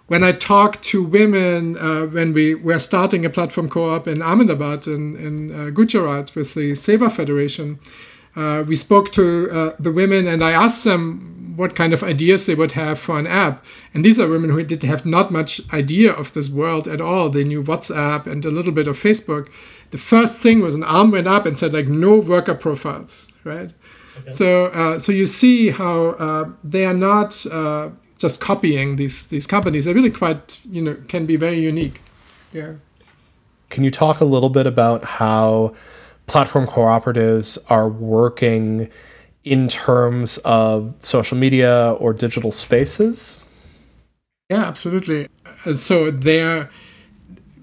When 0.07 0.23
I 0.23 0.33
talk 0.33 0.81
to 0.83 1.01
women, 1.01 1.77
uh, 1.77 2.05
when 2.05 2.33
we 2.33 2.53
were 2.53 2.79
starting 2.79 3.25
a 3.25 3.29
platform 3.29 3.69
co-op 3.69 4.07
in 4.07 4.21
Ahmedabad 4.21 4.85
in, 4.85 5.15
in 5.15 5.51
uh, 5.51 5.69
Gujarat 5.69 6.35
with 6.35 6.53
the 6.53 6.75
SEWA 6.75 7.09
Federation, 7.09 7.79
uh, 8.35 8.63
we 8.67 8.75
spoke 8.75 9.11
to 9.13 9.49
uh, 9.49 9.75
the 9.79 9.91
women 9.91 10.27
and 10.27 10.43
I 10.43 10.51
asked 10.51 10.83
them 10.83 11.32
what 11.55 11.75
kind 11.75 11.93
of 11.93 12.03
ideas 12.03 12.45
they 12.45 12.55
would 12.55 12.71
have 12.73 12.97
for 12.97 13.19
an 13.19 13.27
app. 13.27 13.65
And 13.93 14.03
these 14.03 14.19
are 14.19 14.27
women 14.27 14.49
who 14.49 14.63
did 14.63 14.83
have 14.83 15.05
not 15.05 15.31
much 15.31 15.61
idea 15.71 16.11
of 16.11 16.33
this 16.33 16.49
world 16.49 16.87
at 16.87 17.01
all. 17.01 17.29
They 17.29 17.43
knew 17.43 17.63
WhatsApp 17.63 18.25
and 18.25 18.43
a 18.45 18.51
little 18.51 18.71
bit 18.71 18.87
of 18.87 18.97
Facebook 18.97 19.49
the 19.93 19.99
first 19.99 20.41
thing 20.41 20.59
was 20.59 20.73
an 20.73 20.83
arm 20.83 21.11
went 21.11 21.27
up 21.27 21.45
and 21.45 21.55
said 21.55 21.71
like 21.71 21.87
no 21.87 22.17
worker 22.17 22.55
profiles, 22.55 23.27
right? 23.43 23.71
Okay. 24.17 24.31
So 24.31 24.65
uh, 24.65 24.97
so 24.97 25.11
you 25.11 25.27
see 25.27 25.69
how 25.69 26.15
uh, 26.25 26.49
they 26.63 26.83
are 26.83 26.95
not 26.95 27.45
uh, 27.45 27.91
just 28.17 28.41
copying 28.41 28.95
these 28.95 29.27
these 29.27 29.45
companies. 29.45 29.85
They're 29.85 29.93
really 29.93 30.09
quite 30.09 30.59
you 30.65 30.81
know 30.81 30.95
can 31.07 31.27
be 31.27 31.35
very 31.35 31.59
unique. 31.59 32.01
Yeah. 32.51 32.73
Can 33.69 33.83
you 33.83 33.91
talk 33.91 34.19
a 34.19 34.25
little 34.25 34.49
bit 34.49 34.65
about 34.65 35.05
how 35.05 35.75
platform 36.25 36.65
cooperatives 36.65 37.59
are 37.69 37.87
working 37.87 38.89
in 39.43 39.67
terms 39.67 40.37
of 40.39 40.93
social 40.99 41.37
media 41.37 41.93
or 41.99 42.13
digital 42.13 42.51
spaces? 42.51 43.39
Yeah, 44.49 44.63
absolutely. 44.65 45.27
Uh, 45.65 45.73
so 45.73 46.11
they're 46.11 46.69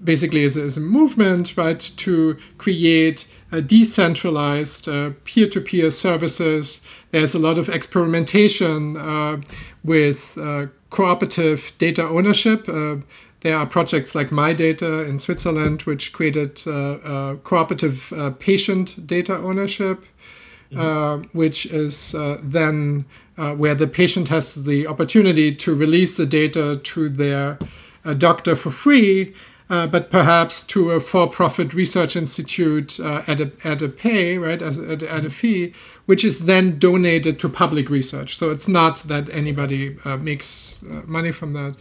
basically 0.03 0.43
is, 0.43 0.57
is 0.57 0.77
a 0.77 0.81
movement, 0.81 1.55
right, 1.57 1.79
to 1.97 2.37
create 2.57 3.27
a 3.51 3.61
decentralized 3.61 4.87
uh, 4.87 5.11
peer-to-peer 5.25 5.91
services. 5.91 6.81
There's 7.11 7.35
a 7.35 7.39
lot 7.39 7.57
of 7.57 7.69
experimentation 7.69 8.97
uh, 8.97 9.41
with 9.83 10.37
uh, 10.37 10.67
cooperative 10.89 11.71
data 11.77 12.03
ownership. 12.03 12.67
Uh, 12.67 12.97
there 13.41 13.57
are 13.57 13.65
projects 13.65 14.13
like 14.13 14.29
MIDATA 14.29 15.07
in 15.07 15.17
Switzerland, 15.17 15.81
which 15.83 16.13
created 16.13 16.61
uh, 16.67 16.71
uh, 16.71 17.35
cooperative 17.37 18.13
patient 18.39 19.07
data 19.07 19.35
ownership, 19.35 20.05
mm-hmm. 20.71 21.37
which 21.37 21.65
is 21.65 22.15
then 22.43 23.05
where 23.35 23.75
the 23.75 23.87
patient 23.87 24.29
has 24.29 24.65
the 24.65 24.87
opportunity 24.87 25.51
to 25.53 25.75
release 25.75 26.17
the 26.17 26.25
data 26.25 26.79
to 26.83 27.09
their 27.09 27.57
doctor 28.17 28.55
for 28.55 28.71
free 28.71 29.33
uh, 29.71 29.87
but 29.87 30.11
perhaps 30.11 30.63
to 30.63 30.91
a 30.91 30.99
for-profit 30.99 31.73
research 31.73 32.17
institute 32.17 32.99
uh, 32.99 33.23
at 33.25 33.39
a 33.39 33.51
at 33.63 33.81
a 33.81 33.87
pay 33.87 34.37
right 34.37 34.61
as 34.61 34.77
at, 34.77 35.01
at, 35.01 35.23
a 35.23 35.29
fee, 35.29 35.73
which 36.07 36.25
is 36.25 36.45
then 36.45 36.77
donated 36.77 37.39
to 37.39 37.47
public 37.47 37.89
research. 37.89 38.35
So 38.35 38.51
it's 38.51 38.67
not 38.67 38.97
that 39.03 39.29
anybody 39.29 39.95
uh, 40.03 40.17
makes 40.17 40.83
uh, 40.83 41.03
money 41.05 41.31
from 41.31 41.53
that. 41.53 41.77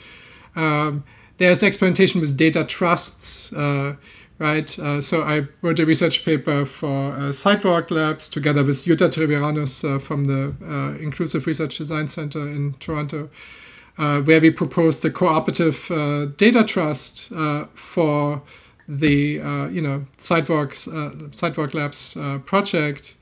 Um, 0.55 1.03
there's 1.39 1.65
experimentation 1.65 2.21
with 2.21 2.37
data 2.37 2.65
trusts. 2.65 3.53
Uh, 4.41 4.45
right, 4.45 4.79
uh, 4.79 5.01
so 5.03 5.23
I 5.23 5.49
wrote 5.61 5.79
a 5.81 5.85
research 5.85 6.25
paper 6.25 6.65
for 6.65 7.33
Sidewalk 7.33 7.91
Labs 7.91 8.29
together 8.29 8.65
with 8.65 8.77
Jutta 8.77 9.11
Treviranus 9.11 10.01
from 10.01 10.25
the 10.25 10.55
Inclusive 11.01 11.47
Research 11.47 11.77
Design 11.77 12.09
Center 12.09 12.49
in 12.49 12.75
Toronto, 12.81 13.29
uh, 13.99 14.23
where 14.23 14.41
we 14.41 14.51
proposed 14.51 15.05
a 15.05 15.11
cooperative 15.11 15.91
uh, 15.91 16.27
data 16.37 16.65
trust 16.65 17.31
uh, 17.33 17.67
for 17.75 18.43
the 18.89 19.41
uh, 19.41 19.69
you 19.69 19.81
know 19.81 20.05
sidewalks 20.19 20.89
uh, 20.89 21.13
sidewalk 21.31 21.75
labs 21.75 22.17
uh, 22.17 22.39
project 22.39 23.17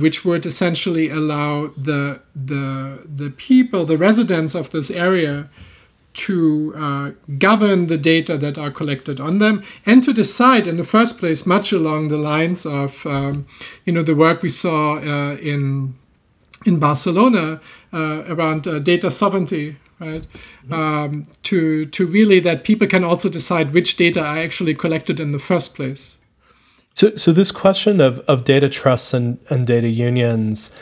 which 0.00 0.24
would 0.24 0.44
essentially 0.44 1.08
allow 1.08 1.68
the 1.68 2.20
the 2.34 3.06
the 3.06 3.30
people 3.30 3.86
the 3.86 3.96
residents 3.96 4.54
of 4.54 4.70
this 4.70 4.90
area 4.90 5.48
to 6.26 7.14
govern 7.38 7.86
the 7.86 7.98
data 7.98 8.36
that 8.36 8.58
are 8.58 8.70
collected 8.70 9.20
on 9.20 9.38
them 9.38 9.62
and 9.86 10.02
to 10.02 10.12
decide 10.12 10.66
in 10.66 10.76
the 10.76 10.84
first 10.84 11.18
place 11.18 11.46
much 11.46 11.72
along 11.72 12.08
the 12.08 12.16
lines 12.16 12.66
of 12.66 13.06
um, 13.06 13.46
you 13.84 13.92
know 13.92 14.02
the 14.02 14.14
work 14.14 14.42
we 14.42 14.48
saw 14.48 14.98
in 15.36 15.94
in 16.66 16.78
Barcelona 16.78 17.60
around 17.92 18.62
data 18.84 19.10
sovereignty 19.10 19.76
right? 20.00 20.26
Mm-hmm. 20.66 20.72
Um, 20.72 21.26
to 21.44 21.86
to 21.86 22.06
really 22.06 22.40
that 22.40 22.64
people 22.64 22.86
can 22.86 23.04
also 23.04 23.28
decide 23.28 23.72
which 23.72 23.96
data 23.96 24.20
are 24.20 24.38
actually 24.38 24.74
collected 24.74 25.20
in 25.20 25.32
the 25.32 25.38
first 25.38 25.74
place. 25.74 26.16
So, 26.94 27.14
so 27.14 27.32
this 27.32 27.52
question 27.52 28.00
of, 28.00 28.18
of 28.20 28.44
data 28.44 28.68
trusts 28.68 29.14
and, 29.14 29.38
and 29.50 29.66
data 29.66 29.88
unions 29.88 30.74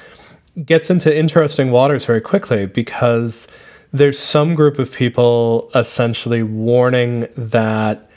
gets 0.64 0.88
into 0.88 1.14
interesting 1.14 1.70
waters 1.70 2.06
very 2.06 2.22
quickly 2.22 2.64
because 2.64 3.48
there's 3.92 4.18
some 4.18 4.54
group 4.54 4.78
of 4.78 4.92
people 4.92 5.70
essentially 5.74 6.42
warning 6.42 7.28
that 7.36 8.10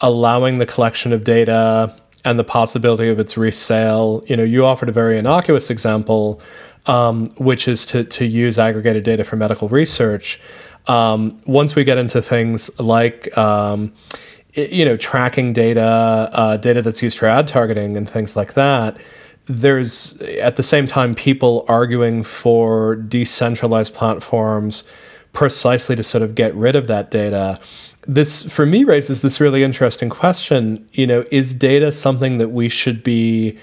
allowing 0.00 0.58
the 0.58 0.66
collection 0.66 1.12
of 1.12 1.24
data 1.24 1.94
and 2.24 2.38
the 2.38 2.44
possibility 2.44 3.08
of 3.08 3.18
its 3.18 3.36
resale. 3.36 4.24
You 4.26 4.36
know, 4.36 4.42
you 4.44 4.64
offered 4.64 4.88
a 4.88 4.92
very 4.92 5.18
innocuous 5.18 5.70
example 5.70 6.40
um, 6.86 7.30
which 7.36 7.66
is 7.66 7.86
to, 7.86 8.04
to 8.04 8.26
use 8.26 8.58
aggregated 8.58 9.04
data 9.04 9.24
for 9.24 9.36
medical 9.36 9.68
research. 9.68 10.40
Um, 10.86 11.40
once 11.46 11.74
we 11.74 11.84
get 11.84 11.96
into 11.96 12.20
things 12.20 12.78
like, 12.78 13.36
um, 13.38 13.92
you 14.52 14.84
know, 14.84 14.96
tracking 14.96 15.52
data, 15.52 16.30
uh, 16.32 16.56
data 16.58 16.82
that's 16.82 17.02
used 17.02 17.18
for 17.18 17.26
ad 17.26 17.48
targeting 17.48 17.96
and 17.96 18.08
things 18.08 18.36
like 18.36 18.54
that, 18.54 18.96
there's 19.46 20.20
at 20.40 20.56
the 20.56 20.62
same 20.62 20.86
time 20.86 21.14
people 21.14 21.64
arguing 21.68 22.22
for 22.22 22.96
decentralized 22.96 23.94
platforms 23.94 24.84
precisely 25.34 25.94
to 25.94 26.02
sort 26.02 26.22
of 26.22 26.34
get 26.34 26.54
rid 26.54 26.74
of 26.74 26.86
that 26.86 27.10
data 27.10 27.60
this 28.06 28.44
for 28.44 28.64
me 28.64 28.84
raises 28.84 29.20
this 29.20 29.40
really 29.40 29.62
interesting 29.62 30.08
question 30.08 30.88
you 30.92 31.06
know 31.06 31.24
is 31.30 31.52
data 31.52 31.92
something 31.92 32.38
that 32.38 32.48
we 32.48 32.68
should 32.68 33.02
be 33.02 33.58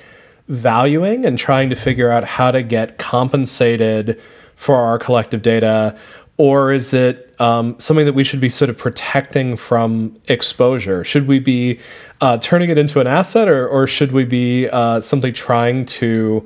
valuing 0.52 1.26
and 1.26 1.40
trying 1.40 1.70
to 1.70 1.76
figure 1.76 2.10
out 2.10 2.26
how 2.26 2.52
to 2.52 2.62
get 2.62 2.98
compensated 2.98 4.20
for 4.56 4.76
our 4.76 5.00
collective 5.00 5.42
data? 5.42 5.98
Or 6.38 6.72
is 6.72 6.94
it 6.94 7.34
um, 7.40 7.80
something 7.80 8.06
that 8.06 8.14
we 8.14 8.24
should 8.24 8.40
be 8.40 8.50
sort 8.50 8.70
of 8.70 8.78
protecting 8.78 9.56
from 9.56 10.16
exposure? 10.28 11.04
Should 11.04 11.28
we 11.28 11.40
be 11.40 11.80
uh, 12.20 12.38
turning 12.40 12.70
it 12.70 12.78
into 12.78 13.00
an 13.00 13.08
asset 13.08 13.48
or, 13.48 13.68
or 13.68 13.88
should 13.88 14.12
we 14.12 14.26
be 14.26 14.68
uh, 14.70 15.02
simply 15.02 15.32
trying 15.32 15.86
to 15.86 16.46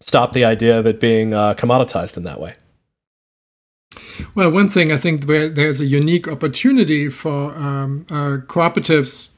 stop 0.00 0.32
the 0.32 0.44
idea 0.44 0.78
of 0.78 0.86
it 0.86 1.00
being 1.00 1.32
uh, 1.32 1.54
commoditized 1.54 2.16
in 2.16 2.24
that 2.24 2.40
way? 2.40 2.54
Well, 4.34 4.50
one 4.50 4.68
thing 4.68 4.92
I 4.92 4.96
think 4.96 5.24
where 5.24 5.48
there's 5.48 5.80
a 5.80 5.86
unique 5.86 6.28
opportunity 6.28 7.08
for 7.08 7.54
um, 7.56 8.06
uh, 8.10 8.38
cooperatives, 8.46 9.28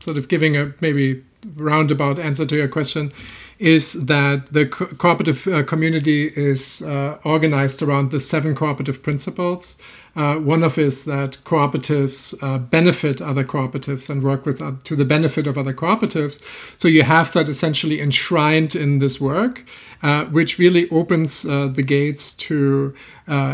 sort 0.00 0.18
of 0.18 0.28
giving 0.28 0.56
a 0.56 0.72
maybe 0.80 1.22
roundabout 1.56 2.18
answer 2.18 2.46
to 2.46 2.56
your 2.56 2.68
question 2.68 3.12
is 3.58 4.06
that 4.06 4.46
the 4.46 4.66
co- 4.66 4.86
cooperative 4.86 5.46
uh, 5.46 5.62
community 5.62 6.32
is 6.34 6.82
uh, 6.82 7.18
organized 7.24 7.82
around 7.82 8.10
the 8.10 8.20
seven 8.20 8.54
cooperative 8.54 9.02
principles. 9.02 9.76
Uh, 10.16 10.36
one 10.36 10.62
of 10.62 10.78
is 10.78 11.04
that 11.04 11.38
cooperatives 11.44 12.34
uh, 12.42 12.58
benefit 12.58 13.20
other 13.20 13.44
cooperatives 13.44 14.08
and 14.08 14.22
work 14.22 14.46
with 14.46 14.62
uh, 14.62 14.72
to 14.84 14.94
the 14.94 15.04
benefit 15.04 15.46
of 15.46 15.58
other 15.58 15.72
cooperatives. 15.72 16.40
So 16.78 16.88
you 16.88 17.02
have 17.02 17.32
that 17.32 17.48
essentially 17.48 18.00
enshrined 18.00 18.74
in 18.76 18.98
this 18.98 19.20
work, 19.20 19.64
uh, 20.02 20.26
which 20.26 20.58
really 20.58 20.88
opens 20.90 21.42
the 21.42 21.84
gates 21.84 22.34
to 22.34 22.94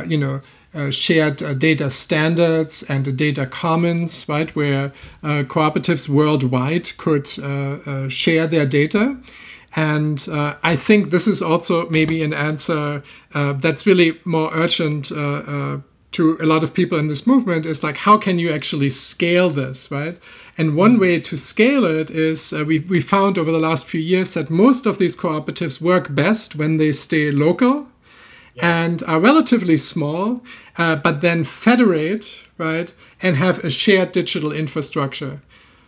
you 0.06 0.18
know 0.18 0.40
uh, 0.74 0.90
shared 0.90 1.42
uh, 1.42 1.54
data 1.54 1.90
standards 1.90 2.82
and 2.84 3.16
data 3.16 3.46
commons, 3.46 4.28
right, 4.28 4.54
where 4.54 4.92
uh, 5.22 5.42
cooperatives 5.42 6.08
worldwide 6.08 6.96
could 6.96 7.28
uh, 7.42 7.78
uh, 7.86 8.08
share 8.08 8.46
their 8.46 8.66
data. 8.66 9.16
And 9.76 10.26
uh, 10.28 10.54
I 10.62 10.74
think 10.76 11.10
this 11.10 11.28
is 11.28 11.40
also 11.42 11.88
maybe 11.90 12.22
an 12.22 12.32
answer 12.32 13.02
uh, 13.34 13.52
that's 13.52 13.86
really 13.86 14.18
more 14.24 14.50
urgent 14.52 15.12
uh, 15.12 15.16
uh, 15.16 15.80
to 16.12 16.36
a 16.40 16.46
lot 16.46 16.64
of 16.64 16.74
people 16.74 16.98
in 16.98 17.08
this 17.08 17.26
movement 17.26 17.66
is 17.66 17.82
like, 17.82 17.98
how 17.98 18.18
can 18.18 18.38
you 18.38 18.50
actually 18.50 18.90
scale 18.90 19.48
this, 19.48 19.90
right? 19.90 20.18
And 20.58 20.76
one 20.76 20.98
way 20.98 21.20
to 21.20 21.36
scale 21.36 21.84
it 21.84 22.10
is 22.10 22.52
uh, 22.52 22.64
we, 22.66 22.80
we 22.80 23.00
found 23.00 23.38
over 23.38 23.52
the 23.52 23.58
last 23.58 23.86
few 23.86 24.00
years 24.00 24.34
that 24.34 24.50
most 24.50 24.86
of 24.86 24.98
these 24.98 25.16
cooperatives 25.16 25.80
work 25.80 26.14
best 26.14 26.56
when 26.56 26.76
they 26.76 26.92
stay 26.92 27.30
local 27.30 27.86
and 28.60 29.02
are 29.04 29.20
relatively 29.20 29.76
small, 29.76 30.42
uh, 30.76 30.96
but 30.96 31.20
then 31.20 31.44
federate, 31.44 32.42
right, 32.58 32.92
and 33.22 33.36
have 33.36 33.64
a 33.64 33.70
shared 33.70 34.12
digital 34.12 34.52
infrastructure. 34.52 35.40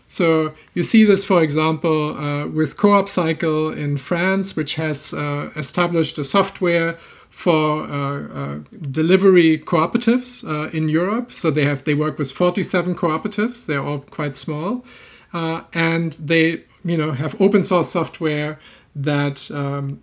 So 0.09 0.55
you 0.75 0.83
see 0.83 1.05
this, 1.05 1.25
for 1.25 1.43
example, 1.43 2.17
uh, 2.17 2.47
with 2.47 2.77
CoopCycle 2.77 3.77
in 3.77 3.97
France, 3.97 4.55
which 4.55 4.75
has 4.75 5.15
uh, 5.15 5.51
established 5.57 6.19
a 6.19 6.25
software 6.25 6.99
for 7.33 7.85
uh, 7.85 8.29
uh 8.29 8.59
delivery 8.91 9.59
cooperatives 9.59 10.45
uh, 10.45 10.71
in 10.71 10.89
Europe. 10.89 11.33
So 11.33 11.51
they 11.51 11.65
have 11.65 11.83
they 11.85 11.95
work 11.95 12.19
with 12.19 12.31
47 12.31 12.95
cooperatives. 12.95 13.67
They're 13.67 13.83
all 13.83 14.01
quite 14.01 14.37
small, 14.37 14.85
uh, 15.33 15.63
and 15.73 16.13
they 16.13 16.65
you 16.85 16.97
know 16.97 17.13
have 17.13 17.41
open 17.41 17.65
source 17.65 17.91
software 17.91 18.61
that 18.95 19.51
um, 19.51 20.03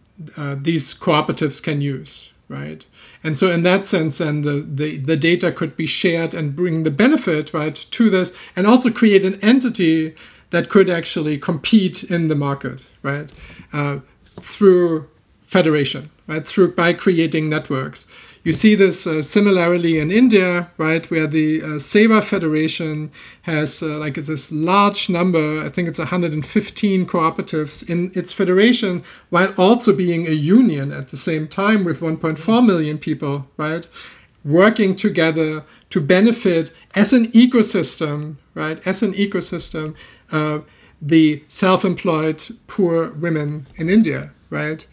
these 0.63 0.93
cooperatives 0.93 1.61
can 1.61 1.81
use 1.81 2.31
right? 2.49 2.87
And 3.23 3.37
so 3.37 3.51
in 3.51 3.61
that 3.61 3.85
sense, 3.85 4.17
then 4.17 4.41
the, 4.41 4.65
the, 4.67 4.97
the 4.97 5.15
data 5.15 5.51
could 5.51 5.77
be 5.77 5.85
shared 5.85 6.33
and 6.33 6.55
bring 6.55 6.81
the 6.81 6.91
benefit, 6.91 7.53
right, 7.53 7.75
to 7.75 8.09
this 8.09 8.35
and 8.55 8.65
also 8.65 8.89
create 8.89 9.23
an 9.23 9.39
entity 9.41 10.15
that 10.49 10.69
could 10.69 10.89
actually 10.89 11.37
compete 11.37 12.03
in 12.03 12.27
the 12.27 12.35
market, 12.35 12.87
right, 13.03 13.31
uh, 13.71 13.99
through 14.41 15.07
federation, 15.49 16.11
right, 16.27 16.45
through 16.45 16.75
by 16.75 16.93
creating 16.93 17.49
networks. 17.49 18.05
You 18.43 18.53
see 18.53 18.75
this 18.75 19.05
uh, 19.07 19.21
similarly 19.23 19.99
in 19.99 20.11
India, 20.11 20.69
right, 20.77 21.09
where 21.09 21.25
the 21.25 21.61
uh, 21.61 21.65
SEWA 21.79 22.21
Federation 22.23 23.11
has 23.41 23.81
uh, 23.81 23.97
like 23.97 24.13
this 24.13 24.51
large 24.51 25.09
number, 25.09 25.63
I 25.65 25.69
think 25.69 25.87
it's 25.87 25.97
115 25.97 27.05
cooperatives 27.07 27.89
in 27.89 28.11
its 28.13 28.31
federation, 28.31 29.03
while 29.29 29.53
also 29.57 29.93
being 29.95 30.27
a 30.27 30.31
union 30.31 30.91
at 30.93 31.09
the 31.09 31.17
same 31.17 31.47
time 31.47 31.83
with 31.83 31.99
1.4 31.99 32.65
million 32.65 32.99
people, 32.99 33.47
right, 33.57 33.87
working 34.45 34.95
together 34.95 35.65
to 35.89 35.99
benefit 35.99 36.71
as 36.93 37.11
an 37.11 37.31
ecosystem, 37.31 38.35
right, 38.53 38.85
as 38.85 39.01
an 39.01 39.13
ecosystem, 39.13 39.95
uh, 40.31 40.59
the 41.01 41.43
self-employed 41.47 42.47
poor 42.67 43.11
women 43.13 43.65
in 43.75 43.89
India, 43.89 44.31
right? 44.51 44.85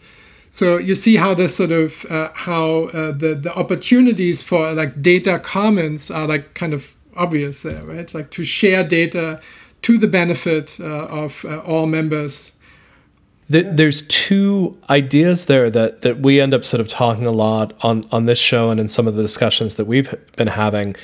So 0.49 0.77
you 0.77 0.95
see 0.95 1.17
how 1.17 1.33
the 1.33 1.49
sort 1.49 1.71
of 1.71 2.05
uh, 2.09 2.29
how 2.33 2.85
uh, 2.85 3.11
the 3.11 3.35
the 3.35 3.53
opportunities 3.55 4.41
for 4.43 4.73
like 4.73 5.01
data 5.01 5.39
commons 5.39 6.09
are 6.09 6.27
like 6.27 6.53
kind 6.53 6.73
of 6.73 6.95
obvious 7.15 7.63
there, 7.63 7.83
right? 7.83 8.13
Like 8.13 8.29
to 8.31 8.43
share 8.43 8.83
data 8.83 9.41
to 9.83 9.97
the 9.97 10.07
benefit 10.07 10.79
uh, 10.79 11.05
of 11.05 11.45
uh, 11.45 11.59
all 11.59 11.85
members. 11.85 12.51
there's 13.49 14.01
two 14.07 14.77
ideas 14.89 15.45
there 15.45 15.69
that 15.69 16.01
that 16.01 16.19
we 16.19 16.41
end 16.41 16.53
up 16.53 16.65
sort 16.65 16.81
of 16.81 16.87
talking 16.87 17.25
a 17.25 17.31
lot 17.31 17.73
on 17.81 18.03
on 18.11 18.25
this 18.25 18.39
show 18.39 18.69
and 18.69 18.79
in 18.79 18.87
some 18.87 19.07
of 19.07 19.15
the 19.15 19.21
discussions 19.21 19.75
that 19.75 19.85
we've 19.85 20.13
been 20.35 20.47
having. 20.47 20.95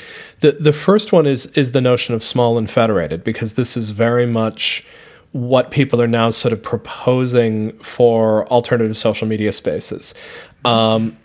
The 0.41 0.51
the 0.53 0.73
first 0.73 1.13
one 1.13 1.25
is 1.25 1.45
is 1.47 1.71
the 1.71 1.81
notion 1.81 2.15
of 2.15 2.23
small 2.23 2.57
and 2.57 2.69
federated 2.69 3.23
because 3.23 3.53
this 3.53 3.77
is 3.77 3.91
very 3.91 4.25
much 4.25 4.85
what 5.33 5.71
people 5.71 6.01
are 6.01 6.07
now 6.07 6.29
sort 6.29 6.53
of 6.53 6.63
proposing 6.63 7.73
for 7.79 8.47
alternative 8.47 8.95
social 8.95 9.27
media 9.27 9.51
spaces. 9.51 10.13
Um, 10.63 11.17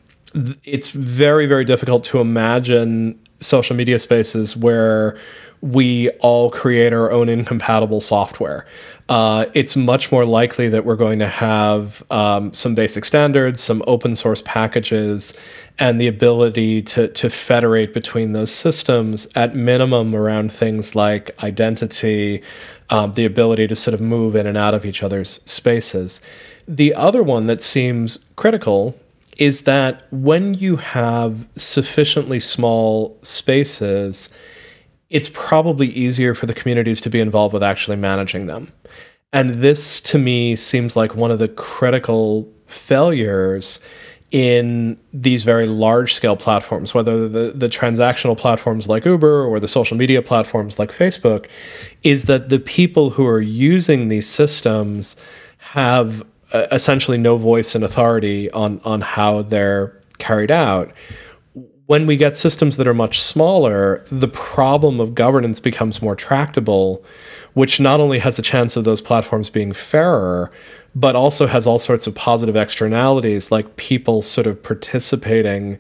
it's 0.64 0.90
very, 0.90 1.46
very 1.46 1.64
difficult 1.64 2.04
to 2.04 2.20
imagine 2.20 3.18
social 3.40 3.76
media 3.76 3.98
spaces 3.98 4.56
where 4.56 5.18
we 5.60 6.08
all 6.20 6.50
create 6.50 6.92
our 6.92 7.10
own 7.10 7.28
incompatible 7.28 8.00
software. 8.00 8.64
Uh, 9.08 9.46
it's 9.54 9.74
much 9.76 10.12
more 10.12 10.24
likely 10.24 10.68
that 10.68 10.84
we're 10.84 10.96
going 10.96 11.18
to 11.18 11.26
have 11.26 12.02
um, 12.10 12.52
some 12.54 12.74
basic 12.74 13.04
standards, 13.04 13.60
some 13.60 13.82
open 13.86 14.14
source 14.14 14.42
packages, 14.42 15.34
and 15.78 16.00
the 16.00 16.06
ability 16.06 16.82
to, 16.82 17.08
to 17.08 17.30
federate 17.30 17.92
between 17.92 18.32
those 18.32 18.52
systems 18.52 19.26
at 19.34 19.54
minimum 19.54 20.14
around 20.14 20.52
things 20.52 20.94
like 20.94 21.30
identity, 21.42 22.42
um, 22.90 23.12
the 23.14 23.24
ability 23.24 23.66
to 23.66 23.76
sort 23.76 23.94
of 23.94 24.00
move 24.00 24.34
in 24.34 24.46
and 24.46 24.56
out 24.56 24.74
of 24.74 24.84
each 24.84 25.02
other's 25.02 25.40
spaces. 25.44 26.20
The 26.66 26.94
other 26.94 27.22
one 27.22 27.46
that 27.46 27.62
seems 27.62 28.24
critical 28.36 28.98
is 29.38 29.62
that 29.62 30.06
when 30.10 30.54
you 30.54 30.76
have 30.76 31.46
sufficiently 31.56 32.40
small 32.40 33.18
spaces, 33.22 34.30
it's 35.10 35.30
probably 35.32 35.88
easier 35.88 36.34
for 36.34 36.46
the 36.46 36.54
communities 36.54 37.00
to 37.02 37.10
be 37.10 37.20
involved 37.20 37.54
with 37.54 37.62
actually 37.62 37.96
managing 37.96 38.46
them. 38.46 38.72
And 39.32 39.50
this 39.50 40.00
to 40.02 40.18
me 40.18 40.56
seems 40.56 40.96
like 40.96 41.14
one 41.14 41.30
of 41.30 41.38
the 41.38 41.48
critical 41.48 42.50
failures 42.66 43.80
in 44.30 44.98
these 45.12 45.42
very 45.42 45.66
large 45.66 46.12
scale 46.12 46.36
platforms, 46.36 46.92
whether 46.92 47.28
the, 47.28 47.52
the 47.52 47.68
transactional 47.68 48.36
platforms 48.36 48.86
like 48.86 49.04
Uber 49.06 49.44
or 49.44 49.58
the 49.58 49.68
social 49.68 49.96
media 49.96 50.20
platforms 50.20 50.78
like 50.78 50.90
Facebook, 50.90 51.46
is 52.02 52.24
that 52.24 52.50
the 52.50 52.58
people 52.58 53.10
who 53.10 53.26
are 53.26 53.40
using 53.40 54.08
these 54.08 54.28
systems 54.28 55.16
have 55.58 56.24
uh, 56.52 56.66
essentially 56.72 57.16
no 57.16 57.36
voice 57.36 57.74
and 57.74 57.82
authority 57.82 58.50
on, 58.50 58.80
on 58.84 59.00
how 59.00 59.42
they're 59.42 59.98
carried 60.18 60.50
out. 60.50 60.92
When 61.88 62.04
we 62.04 62.18
get 62.18 62.36
systems 62.36 62.76
that 62.76 62.86
are 62.86 62.92
much 62.92 63.18
smaller, 63.18 64.04
the 64.12 64.28
problem 64.28 65.00
of 65.00 65.14
governance 65.14 65.58
becomes 65.58 66.02
more 66.02 66.14
tractable, 66.14 67.02
which 67.54 67.80
not 67.80 67.98
only 67.98 68.18
has 68.18 68.38
a 68.38 68.42
chance 68.42 68.76
of 68.76 68.84
those 68.84 69.00
platforms 69.00 69.48
being 69.48 69.72
fairer, 69.72 70.52
but 70.94 71.16
also 71.16 71.46
has 71.46 71.66
all 71.66 71.78
sorts 71.78 72.06
of 72.06 72.14
positive 72.14 72.56
externalities 72.56 73.50
like 73.50 73.76
people 73.76 74.20
sort 74.20 74.46
of 74.46 74.62
participating 74.62 75.78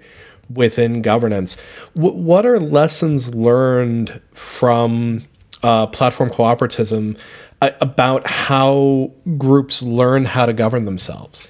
within 0.48 1.02
governance. 1.02 1.58
W- 1.94 2.16
what 2.16 2.46
are 2.46 2.58
lessons 2.58 3.34
learned 3.34 4.18
from 4.32 5.24
uh, 5.62 5.88
platform 5.88 6.30
cooperatism 6.30 7.18
uh, 7.60 7.72
about 7.82 8.26
how 8.26 9.12
groups 9.36 9.82
learn 9.82 10.24
how 10.24 10.46
to 10.46 10.54
govern 10.54 10.86
themselves? 10.86 11.48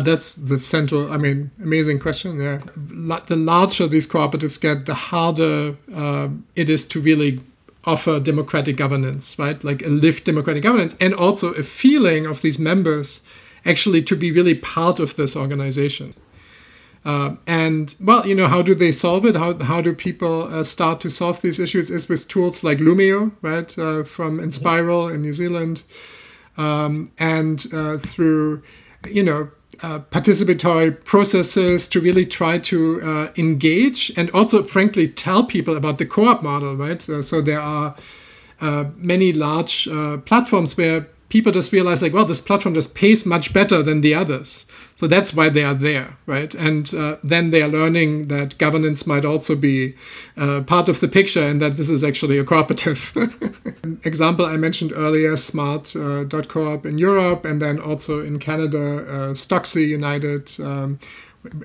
That's 0.00 0.36
the 0.36 0.58
central, 0.58 1.12
I 1.12 1.16
mean, 1.16 1.50
amazing 1.62 1.98
question. 1.98 2.40
Yeah. 2.40 2.60
The 3.26 3.36
larger 3.36 3.86
these 3.86 4.08
cooperatives 4.08 4.60
get, 4.60 4.86
the 4.86 4.94
harder 4.94 5.76
uh, 5.94 6.28
it 6.54 6.68
is 6.68 6.86
to 6.88 7.00
really 7.00 7.40
offer 7.84 8.18
democratic 8.18 8.76
governance, 8.76 9.38
right? 9.38 9.62
Like 9.62 9.82
a 9.84 9.88
lived 9.88 10.24
democratic 10.24 10.62
governance, 10.62 10.96
and 11.00 11.14
also 11.14 11.52
a 11.52 11.62
feeling 11.62 12.26
of 12.26 12.42
these 12.42 12.58
members 12.58 13.22
actually 13.64 14.02
to 14.02 14.16
be 14.16 14.32
really 14.32 14.54
part 14.54 14.98
of 15.00 15.16
this 15.16 15.36
organization. 15.36 16.14
Uh, 17.04 17.36
and 17.46 17.94
well, 18.00 18.26
you 18.26 18.34
know, 18.34 18.48
how 18.48 18.62
do 18.62 18.74
they 18.74 18.90
solve 18.90 19.24
it? 19.24 19.36
How, 19.36 19.56
how 19.58 19.80
do 19.80 19.94
people 19.94 20.52
uh, 20.52 20.64
start 20.64 21.00
to 21.02 21.10
solve 21.10 21.40
these 21.40 21.60
issues? 21.60 21.88
Is 21.88 22.08
with 22.08 22.26
tools 22.26 22.64
like 22.64 22.78
Loomio, 22.78 23.30
right, 23.42 23.78
uh, 23.78 24.02
from 24.02 24.40
Enspiral 24.40 25.14
in 25.14 25.22
New 25.22 25.32
Zealand, 25.32 25.84
um, 26.56 27.12
and 27.16 27.64
uh, 27.72 27.98
through, 27.98 28.64
you 29.08 29.22
know, 29.22 29.50
uh, 29.82 30.00
participatory 30.10 31.04
processes 31.04 31.88
to 31.88 32.00
really 32.00 32.24
try 32.24 32.58
to 32.58 33.00
uh, 33.02 33.32
engage 33.36 34.12
and 34.16 34.30
also, 34.30 34.62
frankly, 34.62 35.06
tell 35.06 35.44
people 35.44 35.76
about 35.76 35.98
the 35.98 36.06
co-op 36.06 36.42
model, 36.42 36.76
right? 36.76 37.08
Uh, 37.08 37.22
so 37.22 37.40
there 37.40 37.60
are 37.60 37.96
uh, 38.60 38.84
many 38.96 39.32
large 39.32 39.88
uh, 39.88 40.18
platforms 40.18 40.76
where 40.76 41.06
people 41.28 41.52
just 41.52 41.72
realize, 41.72 42.02
like, 42.02 42.12
well, 42.12 42.24
this 42.24 42.40
platform 42.40 42.74
just 42.74 42.94
pays 42.94 43.26
much 43.26 43.52
better 43.52 43.82
than 43.82 44.00
the 44.00 44.14
others. 44.14 44.64
So 44.96 45.06
that's 45.06 45.34
why 45.34 45.50
they 45.50 45.62
are 45.62 45.74
there, 45.74 46.16
right? 46.24 46.54
And 46.54 46.92
uh, 46.94 47.18
then 47.22 47.50
they 47.50 47.60
are 47.60 47.68
learning 47.68 48.28
that 48.28 48.56
governance 48.56 49.06
might 49.06 49.26
also 49.26 49.54
be 49.54 49.94
uh, 50.38 50.62
part 50.62 50.88
of 50.88 51.00
the 51.00 51.06
picture 51.06 51.46
and 51.46 51.60
that 51.60 51.76
this 51.76 51.90
is 51.90 52.02
actually 52.02 52.38
a 52.38 52.44
cooperative. 52.44 53.12
example 54.04 54.46
I 54.46 54.56
mentioned 54.56 54.94
earlier, 54.96 55.36
smart.coop 55.36 56.84
uh, 56.84 56.88
in 56.88 56.96
Europe 56.96 57.44
and 57.44 57.60
then 57.60 57.78
also 57.78 58.20
in 58.20 58.38
Canada, 58.38 58.78
uh, 58.78 59.34
Stocksy 59.34 59.86
United 59.86 60.58
um, 60.60 60.98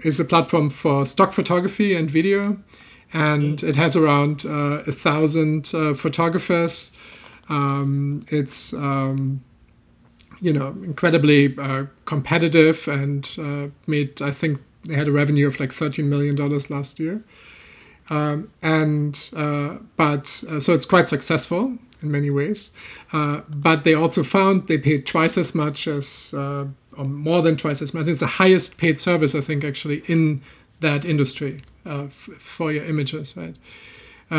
is 0.03 0.19
a 0.19 0.25
platform 0.25 0.69
for 0.69 1.05
stock 1.05 1.31
photography 1.31 1.95
and 1.95 2.11
video. 2.11 2.57
And 3.13 3.63
it 3.63 3.77
has 3.77 3.95
around 3.95 4.45
uh, 4.45 4.83
a 4.85 4.91
thousand 4.91 5.71
uh, 5.73 5.93
photographers. 5.93 6.91
Um, 7.47 8.25
it's 8.27 8.73
um, 8.73 9.41
you 10.41 10.51
know 10.51 10.69
incredibly 10.83 11.55
uh, 11.57 11.85
competitive 12.05 12.87
and 12.87 13.29
uh, 13.39 13.67
made 13.87 14.21
I 14.21 14.31
think 14.31 14.59
they 14.83 14.95
had 14.95 15.07
a 15.07 15.11
revenue 15.11 15.47
of 15.47 15.59
like 15.59 15.71
13 15.71 16.09
million 16.09 16.35
dollars 16.35 16.69
last 16.69 16.99
year. 16.99 17.23
Um, 18.09 18.51
and 18.61 19.29
uh, 19.35 19.77
but 19.95 20.43
uh, 20.49 20.59
so 20.59 20.73
it's 20.73 20.85
quite 20.85 21.07
successful 21.07 21.77
in 22.01 22.11
many 22.11 22.29
ways. 22.29 22.71
Uh, 23.13 23.41
but 23.47 23.83
they 23.83 23.93
also 23.93 24.23
found 24.23 24.67
they 24.67 24.77
paid 24.77 25.05
twice 25.05 25.37
as 25.37 25.55
much 25.55 25.87
as, 25.87 26.33
uh, 26.35 26.65
or 26.97 27.05
more 27.05 27.41
than 27.41 27.55
twice 27.55 27.81
as 27.81 27.93
much. 27.93 28.07
It's 28.07 28.19
the 28.19 28.27
highest 28.27 28.77
paid 28.77 28.99
service, 28.99 29.33
I 29.35 29.41
think, 29.41 29.63
actually 29.63 29.99
in 30.07 30.41
that 30.81 31.05
industry 31.05 31.61
f- 31.85 32.11
for 32.39 32.71
your 32.71 32.83
images, 32.85 33.37
right? 33.37 33.55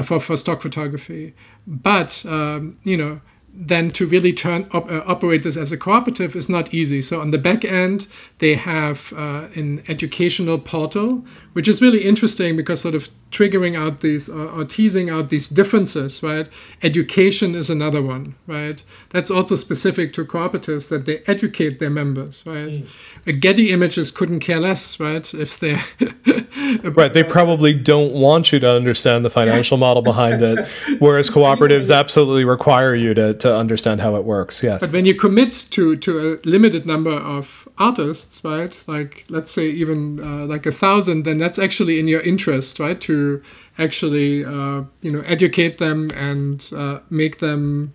For 0.05 0.21
for 0.21 0.37
stock 0.37 0.61
photography. 0.61 1.35
But 1.67 2.25
um, 2.27 2.79
you 2.83 2.97
know 2.97 3.21
then 3.55 3.91
to 3.91 4.07
really 4.07 4.33
turn 4.33 4.67
op, 4.73 4.91
uh, 4.91 5.03
operate 5.07 5.43
this 5.43 5.57
as 5.57 5.73
a 5.73 5.77
cooperative 5.77 6.35
is 6.35 6.49
not 6.49 6.73
easy. 6.73 7.03
So 7.03 7.21
on 7.21 7.31
the 7.31 7.39
back 7.39 7.65
end, 7.65 8.07
they 8.39 8.55
have 8.55 9.13
uh, 9.15 9.49
an 9.55 9.83
educational 9.89 10.59
portal, 10.59 11.25
which 11.53 11.69
is 11.69 11.83
really 11.83 12.05
interesting 12.05 12.57
because 12.57 12.81
sort 12.81 12.95
of 12.95 13.09
triggering 13.31 13.77
out 13.77 14.01
these 14.01 14.29
or, 14.29 14.47
or, 14.47 14.65
teasing 14.65 15.09
out 15.09 15.31
these 15.31 15.49
differences, 15.49 16.23
right? 16.23 16.49
Education 16.83 17.55
is 17.55 17.71
another 17.71 18.03
one, 18.03 18.35
right? 18.47 18.85
That's 19.09 19.31
also 19.31 19.57
specific 19.57 20.13
to 20.13 20.25
cooperatives 20.25 20.91
that 20.91 21.07
they 21.07 21.23
educate 21.27 21.79
their 21.79 21.91
members, 21.91 22.45
right? 22.47 22.85
Mm. 23.25 23.41
Getty 23.41 23.71
Images 23.71 24.11
couldn't 24.11 24.41
care 24.41 24.61
less, 24.61 25.01
right? 25.01 25.33
If 25.33 25.59
they 25.59 25.77
right, 26.91 27.13
they 27.13 27.25
probably 27.25 27.73
don't 27.73 28.13
want 28.13 28.53
you 28.53 28.59
to 28.61 28.69
understand 28.69 29.25
the 29.25 29.31
financial 29.31 29.77
model 29.77 30.03
behind 30.03 30.43
it, 30.43 30.67
whereas 30.99 31.31
cooperatives 31.37 31.95
absolutely 31.95 32.45
require 32.45 32.95
you 32.95 33.15
to 33.15 33.35
to 33.35 33.57
understand 33.57 34.01
how 34.01 34.17
it 34.17 34.25
works. 34.25 34.63
Yes, 34.63 34.81
but 34.81 34.93
when 34.93 35.07
you 35.07 35.15
commit 35.15 35.53
to 35.71 35.97
to 35.97 36.41
a 36.45 36.49
limited 36.49 36.87
number 36.87 37.13
of 37.13 37.62
artists, 37.79 38.45
right? 38.45 38.85
Like 38.87 39.25
let's 39.29 39.51
say 39.51 39.67
even 39.69 40.21
uh, 40.21 40.47
like 40.47 40.67
a 40.67 40.73
thousand, 40.73 41.25
then 41.25 41.39
that's 41.39 41.59
actually 41.59 41.99
in 41.99 42.09
your 42.09 42.21
interest, 42.21 42.79
right? 42.79 43.01
To 43.03 43.43
actually 43.79 44.45
uh, 44.45 44.85
you 45.01 45.13
know 45.13 45.23
educate 45.27 45.79
them 45.79 46.11
and 46.15 46.71
uh, 46.75 47.01
make 47.11 47.39
them 47.39 47.93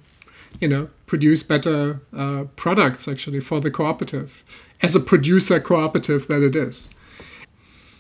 you 0.60 0.68
know 0.68 0.90
produce 1.06 1.44
better 1.44 2.02
uh, 2.16 2.46
products 2.56 3.08
actually 3.08 3.40
for 3.40 3.60
the 3.60 3.72
cooperative 3.72 4.44
as 4.82 4.96
a 4.96 5.00
producer 5.00 5.60
cooperative 5.60 6.28
that 6.28 6.44
it 6.44 6.56
is. 6.56 6.90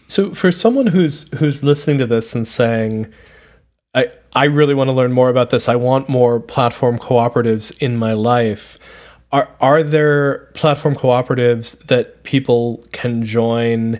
So 0.07 0.33
for 0.33 0.51
someone 0.51 0.87
who's 0.87 1.29
who's 1.37 1.63
listening 1.63 1.97
to 1.99 2.05
this 2.05 2.33
and 2.35 2.47
saying, 2.47 3.11
I 3.93 4.07
I 4.33 4.45
really 4.45 4.73
want 4.73 4.89
to 4.89 4.93
learn 4.93 5.11
more 5.11 5.29
about 5.29 5.49
this. 5.49 5.69
I 5.69 5.75
want 5.75 6.09
more 6.09 6.39
platform 6.39 6.97
cooperatives 6.97 7.77
in 7.81 7.97
my 7.97 8.13
life 8.13 8.77
are 9.37 9.49
are 9.61 9.83
there 9.83 10.39
platform 10.53 10.95
cooperatives 10.95 11.77
that 11.87 12.23
people 12.23 12.83
can 12.91 13.23
join 13.23 13.99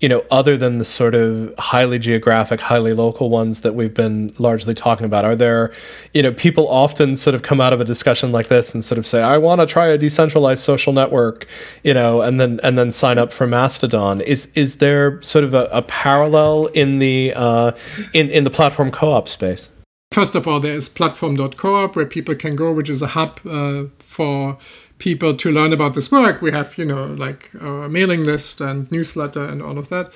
you 0.00 0.08
know 0.08 0.22
other 0.30 0.58
than 0.58 0.76
the 0.76 0.84
sort 0.84 1.14
of 1.14 1.54
highly 1.58 1.98
geographic 1.98 2.60
highly 2.60 2.92
local 2.92 3.30
ones 3.30 3.62
that 3.62 3.74
we've 3.74 3.94
been 3.94 4.34
largely 4.38 4.74
talking 4.74 5.06
about? 5.06 5.24
Are 5.24 5.34
there 5.34 5.72
you 6.12 6.22
know 6.22 6.32
people 6.32 6.68
often 6.68 7.16
sort 7.16 7.34
of 7.34 7.40
come 7.42 7.62
out 7.62 7.72
of 7.72 7.80
a 7.80 7.84
discussion 7.84 8.30
like 8.30 8.48
this 8.48 8.74
and 8.74 8.84
sort 8.84 8.98
of 8.98 9.06
say 9.06 9.22
i 9.22 9.38
want 9.38 9.62
to 9.62 9.66
try 9.66 9.86
a 9.86 9.96
decentralized 9.96 10.62
social 10.62 10.92
network 10.92 11.46
you 11.82 11.94
know 11.94 12.20
and 12.20 12.38
then 12.38 12.60
and 12.62 12.76
then 12.76 12.90
sign 12.90 13.16
up 13.16 13.32
for 13.32 13.46
mastodon. 13.46 14.20
Is 14.20 14.52
is 14.54 14.76
there 14.76 15.22
sort 15.22 15.44
of 15.44 15.54
a, 15.54 15.68
a 15.72 15.80
parallel 15.82 16.66
in 16.66 16.98
the 16.98 17.32
uh, 17.34 17.72
in 18.12 18.28
in 18.30 18.44
the 18.44 18.50
platform 18.50 18.90
co-op 18.90 19.28
space 19.28 19.70
First 20.14 20.36
of 20.36 20.46
all, 20.46 20.60
there 20.60 20.76
is 20.76 20.88
platform.coop 20.88 21.96
where 21.96 22.06
people 22.06 22.36
can 22.36 22.54
go, 22.54 22.72
which 22.72 22.88
is 22.88 23.02
a 23.02 23.08
hub 23.08 23.40
uh, 23.44 23.86
for 23.98 24.56
people 24.98 25.34
to 25.34 25.50
learn 25.50 25.72
about 25.72 25.94
this 25.94 26.12
work. 26.12 26.40
We 26.40 26.52
have, 26.52 26.78
you 26.78 26.84
know, 26.84 27.06
like 27.06 27.50
a 27.60 27.88
mailing 27.88 28.22
list 28.22 28.60
and 28.60 28.88
newsletter 28.92 29.44
and 29.44 29.60
all 29.60 29.76
of 29.76 29.88
that. 29.88 30.12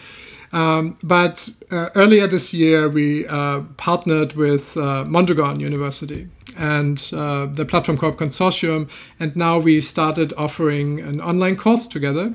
Um, 0.53 0.99
but 1.03 1.51
uh, 1.73 1.89
earlier 1.97 2.29
this 2.29 2.55
year, 2.55 2.89
we 2.89 3.27
uh, 3.27 3.63
partnered 3.77 4.35
with 4.35 4.77
uh, 4.77 5.03
Mondragon 5.03 5.59
University 5.59 6.29
and 6.57 7.11
uh, 7.13 7.47
the 7.47 7.65
Platform 7.65 7.99
Co-op 7.99 8.19
Consortium, 8.19 8.89
and 9.19 9.35
now 9.35 9.59
we 9.59 9.81
started 9.81 10.33
offering 10.39 11.01
an 11.01 11.21
online 11.21 11.57
course 11.57 11.89
together 11.89 12.35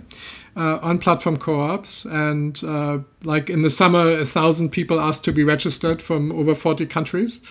uh, 0.56 0.80
on 0.82 0.98
platform 0.98 1.38
co-ops. 1.38 2.06
And 2.06 2.62
uh, 2.64 3.00
like 3.24 3.50
in 3.50 3.62
the 3.62 3.70
summer 3.70 4.12
a 4.20 4.26
thousand 4.26 4.70
people 4.70 5.00
asked 5.00 5.24
to 5.26 5.32
be 5.32 5.44
registered 5.44 6.02
from 6.02 6.32
over 6.32 6.56
40 6.56 6.86
countries. 6.86 7.42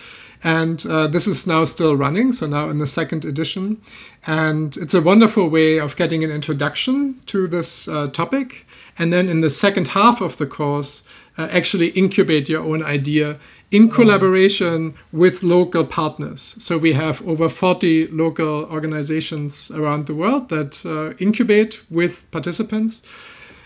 And 0.43 0.85
uh, 0.85 1.07
this 1.07 1.25
is 1.25 1.47
now 1.47 1.63
still 1.63 1.95
running 1.95 2.33
so 2.33 2.47
now 2.47 2.69
in 2.69 2.79
the 2.79 2.87
second 2.87 3.23
edition. 3.23 3.81
And 4.27 4.75
it's 4.77 4.93
a 4.93 5.01
wonderful 5.01 5.49
way 5.49 5.79
of 5.79 5.95
getting 5.95 6.23
an 6.23 6.31
introduction 6.31 7.21
to 7.27 7.47
this 7.47 7.87
uh, 7.87 8.07
topic. 8.07 8.65
And 8.97 9.13
then 9.13 9.29
in 9.29 9.41
the 9.41 9.49
second 9.49 9.89
half 9.89 10.19
of 10.19 10.37
the 10.37 10.45
course 10.45 11.03
uh, 11.37 11.47
actually 11.49 11.89
incubate 11.89 12.49
your 12.49 12.61
own 12.61 12.83
idea 12.83 13.39
in 13.73 13.89
collaboration 13.89 14.93
with 15.11 15.43
local 15.43 15.83
partners. 15.83 16.55
So 16.59 16.77
we 16.77 16.93
have 16.93 17.27
over 17.27 17.49
40 17.49 18.07
local 18.07 18.65
organizations 18.65 19.71
around 19.71 20.05
the 20.05 20.13
world 20.13 20.49
that 20.49 20.85
uh, 20.85 21.15
incubate 21.17 21.81
with 21.89 22.29
participants. 22.31 23.01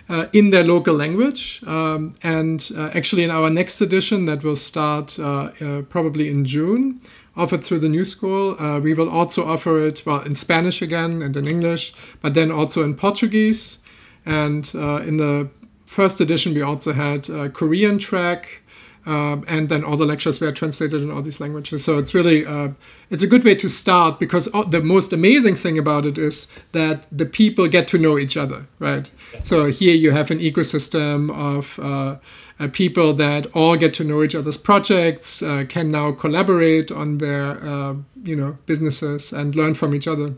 Uh, 0.09 0.25
in 0.31 0.51
their 0.51 0.63
local 0.63 0.95
language. 0.95 1.61
Um, 1.67 2.15
and 2.23 2.71
uh, 2.77 2.91
actually, 2.93 3.25
in 3.25 3.29
our 3.29 3.49
next 3.49 3.81
edition, 3.81 4.23
that 4.23 4.41
will 4.41 4.55
start 4.55 5.19
uh, 5.19 5.51
uh 5.59 5.81
probably 5.81 6.29
in 6.29 6.45
June, 6.45 7.01
offered 7.37 7.63
through 7.63 7.79
the 7.79 7.89
New 7.89 8.03
School, 8.03 8.55
uh, 8.59 8.79
we 8.79 8.93
will 8.93 9.09
also 9.09 9.45
offer 9.45 9.85
it 9.85 10.03
well 10.05 10.21
in 10.21 10.35
Spanish 10.35 10.81
again 10.81 11.21
and 11.21 11.37
in 11.37 11.47
English, 11.47 11.93
but 12.21 12.33
then 12.33 12.51
also 12.51 12.83
in 12.83 12.95
Portuguese. 12.95 13.77
And 14.25 14.69
uh, 14.73 15.01
in 15.05 15.17
the 15.17 15.49
first 15.85 16.19
edition, 16.19 16.53
we 16.53 16.61
also 16.61 16.93
had 16.93 17.29
a 17.29 17.49
Korean 17.49 17.99
track. 17.99 18.63
Um, 19.07 19.45
and 19.47 19.69
then 19.69 19.85
all 19.85 19.95
the 19.95 20.05
lectures 20.05 20.41
were 20.41 20.51
translated 20.51 21.01
in 21.01 21.09
all 21.09 21.21
these 21.21 21.39
languages. 21.39 21.85
So 21.85 21.97
it's 21.97 22.13
really 22.13 22.45
uh, 22.45 22.69
it's 23.09 23.23
a 23.23 23.27
good 23.27 23.45
way 23.45 23.55
to 23.55 23.69
start 23.69 24.19
because 24.19 24.49
the 24.67 24.81
most 24.81 25.13
amazing 25.13 25.55
thing 25.55 25.77
about 25.77 26.05
it 26.05 26.17
is 26.17 26.47
that 26.73 27.07
the 27.09 27.25
people 27.25 27.69
get 27.69 27.87
to 27.87 27.97
know 27.97 28.17
each 28.17 28.35
other, 28.35 28.67
right? 28.79 29.09
So 29.43 29.67
here 29.67 29.95
you 29.95 30.11
have 30.11 30.29
an 30.29 30.39
ecosystem 30.39 31.31
of 31.31 31.79
uh, 31.79 32.17
uh, 32.59 32.67
people 32.67 33.13
that 33.13 33.47
all 33.53 33.77
get 33.77 33.93
to 33.93 34.03
know 34.03 34.23
each 34.23 34.35
other's 34.35 34.57
projects, 34.57 35.41
uh, 35.41 35.63
can 35.69 35.89
now 35.89 36.11
collaborate 36.11 36.91
on 36.91 37.19
their 37.19 37.63
uh, 37.65 37.95
you 38.23 38.35
know 38.35 38.57
businesses 38.65 39.31
and 39.31 39.55
learn 39.55 39.73
from 39.73 39.95
each 39.95 40.07
other. 40.07 40.33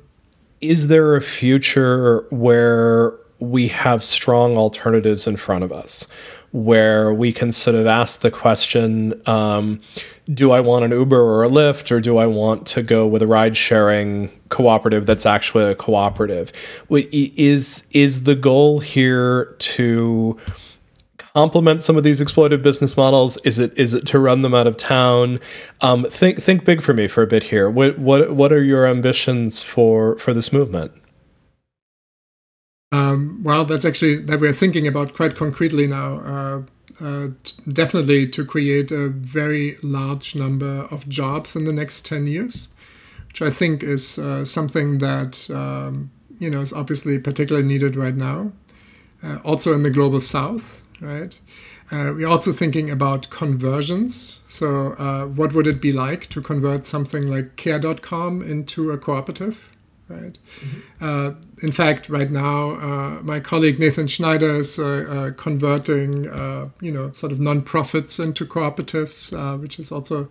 Is 0.62 0.90
there 0.90 1.16
a 1.16 1.22
future 1.22 2.28
where 2.30 3.18
we 3.40 3.70
have 3.70 4.04
strong 4.04 4.58
alternatives 4.58 5.28
in 5.28 5.38
front 5.38 5.64
of 5.64 5.72
us? 5.72 6.08
where 6.52 7.14
we 7.14 7.32
can 7.32 7.52
sort 7.52 7.76
of 7.76 7.86
ask 7.86 8.22
the 8.22 8.32
question 8.32 9.22
um, 9.28 9.80
do 10.34 10.52
I 10.52 10.60
want 10.60 10.86
an 10.86 10.92
Uber 10.92 11.20
or 11.20 11.44
a 11.44 11.50
Lyft, 11.50 11.92
or 11.92 12.00
do 12.00 12.18
I 12.18 12.28
want 12.28 12.68
to 12.68 12.84
go 12.84 13.08
with 13.08 13.22
a 13.22 13.28
ride 13.28 13.58
sharing 13.58 14.30
cooperative 14.50 15.06
that's 15.06 15.26
actually 15.26 15.64
a 15.64 15.76
cooperative? 15.76 16.52
Is, 16.90 17.88
is 17.92 18.24
the 18.24 18.36
goal 18.36 18.80
here 18.80 19.56
to 19.58 20.40
complement 21.18 21.82
some 21.82 21.98
of 21.98 22.04
these 22.04 22.22
exploitive 22.22 22.62
business 22.62 22.96
models? 22.96 23.38
Is 23.38 23.58
it 23.58 23.78
is 23.78 23.94
it 23.94 24.06
to 24.08 24.20
run 24.20 24.44
them 24.44 24.54
out 24.54 24.68
of 24.68 24.78
town? 24.78 25.40
Um, 25.82 26.04
think 26.06 26.42
think 26.42 26.64
big 26.64 26.84
for 26.84 26.94
me 26.94 27.08
for 27.08 27.24
a 27.24 27.28
bit 27.28 27.44
here. 27.44 27.70
What 27.70 27.98
what 27.98 28.36
what 28.36 28.52
are 28.52 28.64
your 28.64 28.86
ambitions 28.86 29.64
for 29.64 30.16
for 30.18 30.34
this 30.34 30.54
movement? 30.54 30.92
Um, 32.92 33.42
well, 33.44 33.66
that's 33.66 33.86
actually 33.86 34.18
that 34.24 34.40
we're 34.40 34.54
thinking 34.54 34.88
about 34.88 35.14
quite 35.14 35.36
concretely 35.36 35.86
now. 35.86 36.20
Uh, 36.20 36.62
uh, 37.02 37.28
definitely 37.72 38.28
to 38.28 38.44
create 38.44 38.92
a 38.92 39.08
very 39.10 39.78
large 39.82 40.36
number 40.36 40.88
of 40.92 41.08
jobs 41.08 41.56
in 41.56 41.64
the 41.64 41.72
next 41.72 42.06
10 42.06 42.28
years, 42.28 42.68
which 43.28 43.42
I 43.42 43.50
think 43.52 43.84
is 43.84 44.20
uh, 44.20 44.44
something 44.44 44.98
that 44.98 45.50
um, 45.50 46.12
you 46.40 46.50
know 46.50 46.62
is 46.62 46.74
obviously 46.74 47.20
particularly 47.20 47.68
needed 47.68 47.96
right 47.96 48.16
now. 48.16 48.52
Uh, 49.22 49.38
also 49.44 49.74
in 49.74 49.84
the 49.84 49.90
global 49.90 50.20
south, 50.20 50.84
right? 51.02 51.38
Uh, 51.92 52.14
we're 52.16 52.28
also 52.28 52.52
thinking 52.52 52.90
about 52.90 53.30
conversions. 53.30 54.40
So, 54.48 54.94
uh, 54.94 55.26
what 55.26 55.54
would 55.54 55.68
it 55.68 55.82
be 55.82 55.92
like 55.92 56.28
to 56.28 56.42
convert 56.42 56.86
something 56.86 57.28
like 57.28 57.56
care.com 57.56 58.42
into 58.42 58.92
a 58.92 58.98
cooperative? 58.98 59.70
Right? 60.10 60.38
Mm-hmm. 60.62 61.06
Uh, 61.06 61.34
in 61.62 61.72
fact, 61.72 62.10
right 62.10 62.30
now, 62.30 62.72
uh, 62.72 63.20
my 63.22 63.40
colleague 63.40 63.80
Nathan 63.80 64.08
Schneider 64.08 64.56
is 64.56 64.80
uh, 64.80 64.84
uh 64.84 65.32
converting, 65.32 66.28
uh, 66.28 66.70
you 66.82 66.92
know, 66.92 67.12
sort 67.14 67.32
of 67.32 67.40
non-profits 67.40 68.20
into 68.20 68.46
cooperatives, 68.46 69.32
uh, 69.34 69.58
which 69.58 69.80
is 69.80 69.92
also 69.92 70.30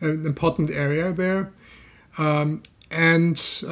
an 0.00 0.26
important 0.26 0.70
area 0.70 1.12
there. 1.12 1.52
Um, 2.18 2.62
and 2.90 3.62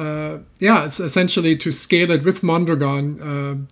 yeah, 0.59 0.85
it's 0.85 0.99
essentially 0.99 1.57
to 1.57 1.71
scale 1.71 2.11
it 2.11 2.23
with 2.23 2.41
Mondragon. 2.41 3.67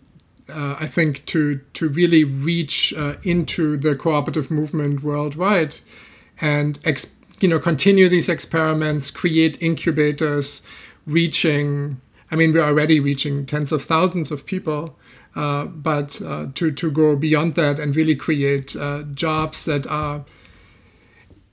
I 0.49 0.87
think 0.87 1.25
to 1.27 1.61
to 1.73 1.87
really 1.87 2.23
reach 2.25 2.93
into 3.23 3.77
the 3.77 3.95
cooperative 3.95 4.51
movement 4.51 5.03
worldwide, 5.03 5.75
and 6.41 6.79
ex- 6.83 7.15
you 7.39 7.47
know 7.47 7.59
continue 7.59 8.09
these 8.09 8.27
experiments, 8.27 9.09
create 9.09 9.61
incubators, 9.61 10.63
reaching, 11.07 11.99
I 12.29 12.35
mean, 12.35 12.53
we're 12.53 12.61
already 12.61 12.99
reaching 12.99 13.47
tens 13.47 13.71
of 13.71 13.83
thousands 13.83 14.31
of 14.31 14.45
people. 14.45 14.95
Uh, 15.35 15.65
but 15.65 16.19
uh, 16.23 16.47
to, 16.55 16.71
to 16.71 16.89
go 16.89 17.15
beyond 17.15 17.53
that 17.53 17.79
and 17.79 17.95
really 17.95 18.15
create 18.15 18.75
uh, 18.75 19.03
jobs 19.13 19.65
that 19.65 19.85
are 19.85 20.25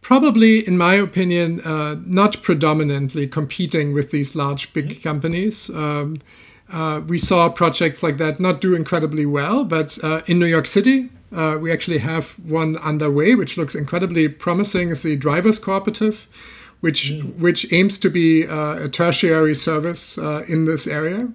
probably, 0.04 0.66
in 0.66 0.78
my 0.78 0.94
opinion, 0.94 1.60
uh, 1.66 1.96
not 2.04 2.42
predominantly 2.42 3.26
competing 3.26 3.92
with 3.92 4.10
these 4.10 4.36
large 4.36 4.72
big 4.72 4.88
mm-hmm. 4.88 5.02
companies. 5.02 5.70
Um, 5.70 6.18
uh, 6.70 7.00
we 7.06 7.18
saw 7.18 7.48
projects 7.48 8.02
like 8.02 8.16
that 8.18 8.40
not 8.40 8.60
do 8.60 8.74
incredibly 8.74 9.26
well, 9.26 9.64
but 9.64 9.98
uh, 10.02 10.22
in 10.26 10.38
New 10.38 10.46
York 10.46 10.66
City, 10.66 11.10
uh, 11.32 11.58
we 11.60 11.72
actually 11.72 11.98
have 11.98 12.30
one 12.38 12.76
underway, 12.78 13.34
which 13.34 13.58
looks 13.58 13.74
incredibly 13.74 14.28
promising. 14.28 14.90
Is 14.90 15.02
the 15.02 15.16
Drivers 15.16 15.58
Cooperative, 15.58 16.26
which 16.84 17.10
mm. 17.10 17.34
which 17.38 17.72
aims 17.72 17.98
to 17.98 18.10
be 18.10 18.46
uh, 18.46 18.84
a 18.84 18.88
tertiary 18.88 19.54
service 19.54 20.18
uh, 20.18 20.44
in 20.46 20.66
this 20.66 20.86
area. 20.86 21.32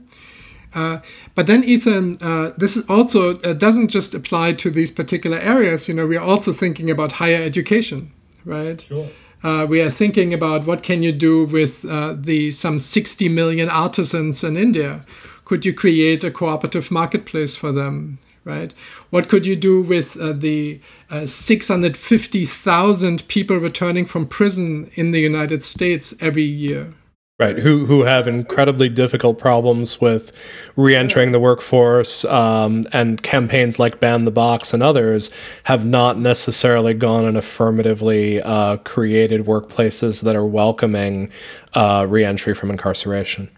Uh, 0.75 0.99
but 1.33 1.47
then, 1.47 1.63
Ethan, 1.63 2.19
uh, 2.21 2.51
this 2.55 2.77
also 2.87 3.39
uh, 3.39 3.53
doesn't 3.53 3.87
just 3.87 4.13
apply 4.13 4.53
to 4.53 4.69
these 4.69 4.91
particular 4.91 5.39
areas. 5.39 5.87
You 5.87 5.95
know, 5.95 6.05
we 6.05 6.17
are 6.17 6.27
also 6.33 6.53
thinking 6.53 6.91
about 6.91 7.13
higher 7.13 7.41
education, 7.41 8.11
right? 8.45 8.79
Sure. 8.79 9.09
Uh, 9.41 9.65
we 9.67 9.81
are 9.81 9.89
thinking 9.89 10.35
about 10.35 10.67
what 10.67 10.83
can 10.83 11.01
you 11.01 11.11
do 11.11 11.45
with 11.45 11.83
uh, 11.85 12.13
the 12.15 12.51
some 12.51 12.77
60 12.77 13.27
million 13.29 13.69
artisans 13.69 14.43
in 14.43 14.55
India. 14.55 15.03
Could 15.45 15.65
you 15.65 15.73
create 15.73 16.23
a 16.23 16.29
cooperative 16.29 16.91
marketplace 16.91 17.55
for 17.55 17.71
them, 17.71 18.19
right? 18.49 18.73
What 19.11 19.29
could 19.29 19.45
you 19.45 19.55
do 19.55 19.81
with 19.81 20.17
uh, 20.17 20.33
the 20.33 20.81
650,000 21.25 23.27
people 23.27 23.57
returning 23.57 24.05
from 24.05 24.27
prison 24.27 24.91
in 24.95 25.11
the 25.11 25.21
United 25.21 25.63
States 25.63 26.13
every 26.19 26.43
year? 26.43 26.93
right 27.39 27.59
who 27.59 27.85
who 27.85 28.03
have 28.03 28.27
incredibly 28.27 28.89
difficult 28.89 29.39
problems 29.39 30.01
with 30.01 30.31
re-entering 30.75 31.31
the 31.31 31.39
workforce 31.39 32.25
um, 32.25 32.85
and 32.91 33.23
campaigns 33.23 33.79
like 33.79 33.99
ban 33.99 34.25
the 34.25 34.31
box 34.31 34.73
and 34.73 34.83
others 34.83 35.31
have 35.63 35.85
not 35.85 36.19
necessarily 36.19 36.93
gone 36.93 37.25
and 37.25 37.37
affirmatively 37.37 38.41
uh, 38.41 38.77
created 38.77 39.45
workplaces 39.45 40.23
that 40.23 40.35
are 40.35 40.45
welcoming 40.45 41.31
uh, 41.73 42.05
re-entry 42.07 42.53
from 42.53 42.69
incarceration 42.69 43.49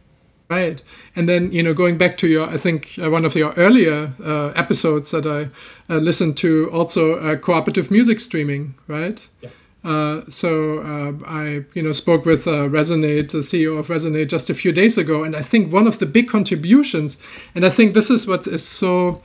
right 0.52 0.84
and 1.16 1.28
then 1.30 1.52
you 1.52 1.64
know 1.64 1.74
going 1.74 1.98
back 1.98 2.18
to 2.18 2.28
your 2.28 2.48
i 2.50 2.58
think 2.58 2.96
uh, 3.02 3.10
one 3.10 3.26
of 3.26 3.36
your 3.36 3.54
earlier 3.54 4.14
uh, 4.24 4.50
episodes 4.50 5.12
that 5.12 5.26
i 5.26 5.50
uh, 5.94 5.98
listened 5.98 6.36
to 6.38 6.70
also 6.72 7.16
uh, 7.20 7.36
cooperative 7.38 7.90
music 7.90 8.20
streaming 8.20 8.76
right 8.88 9.28
yeah 9.42 9.50
uh, 9.84 10.22
so 10.30 10.80
uh, 10.80 11.14
I, 11.26 11.66
you 11.74 11.82
know, 11.82 11.92
spoke 11.92 12.24
with 12.24 12.48
uh, 12.48 12.68
Resonate, 12.70 13.32
the 13.32 13.40
CEO 13.40 13.80
of 13.80 13.88
Resonate, 13.88 14.30
just 14.30 14.50
a 14.50 14.54
few 14.54 14.72
days 14.72 14.96
ago, 14.96 15.24
and 15.24 15.36
I 15.36 15.42
think 15.42 15.74
one 15.74 15.88
of 15.88 15.98
the 15.98 16.06
big 16.06 16.30
contributions, 16.30 17.18
and 17.56 17.66
I 17.66 17.70
think 17.70 17.94
this 17.94 18.12
is 18.12 18.28
what 18.28 18.46
is 18.46 18.64
so 18.64 19.24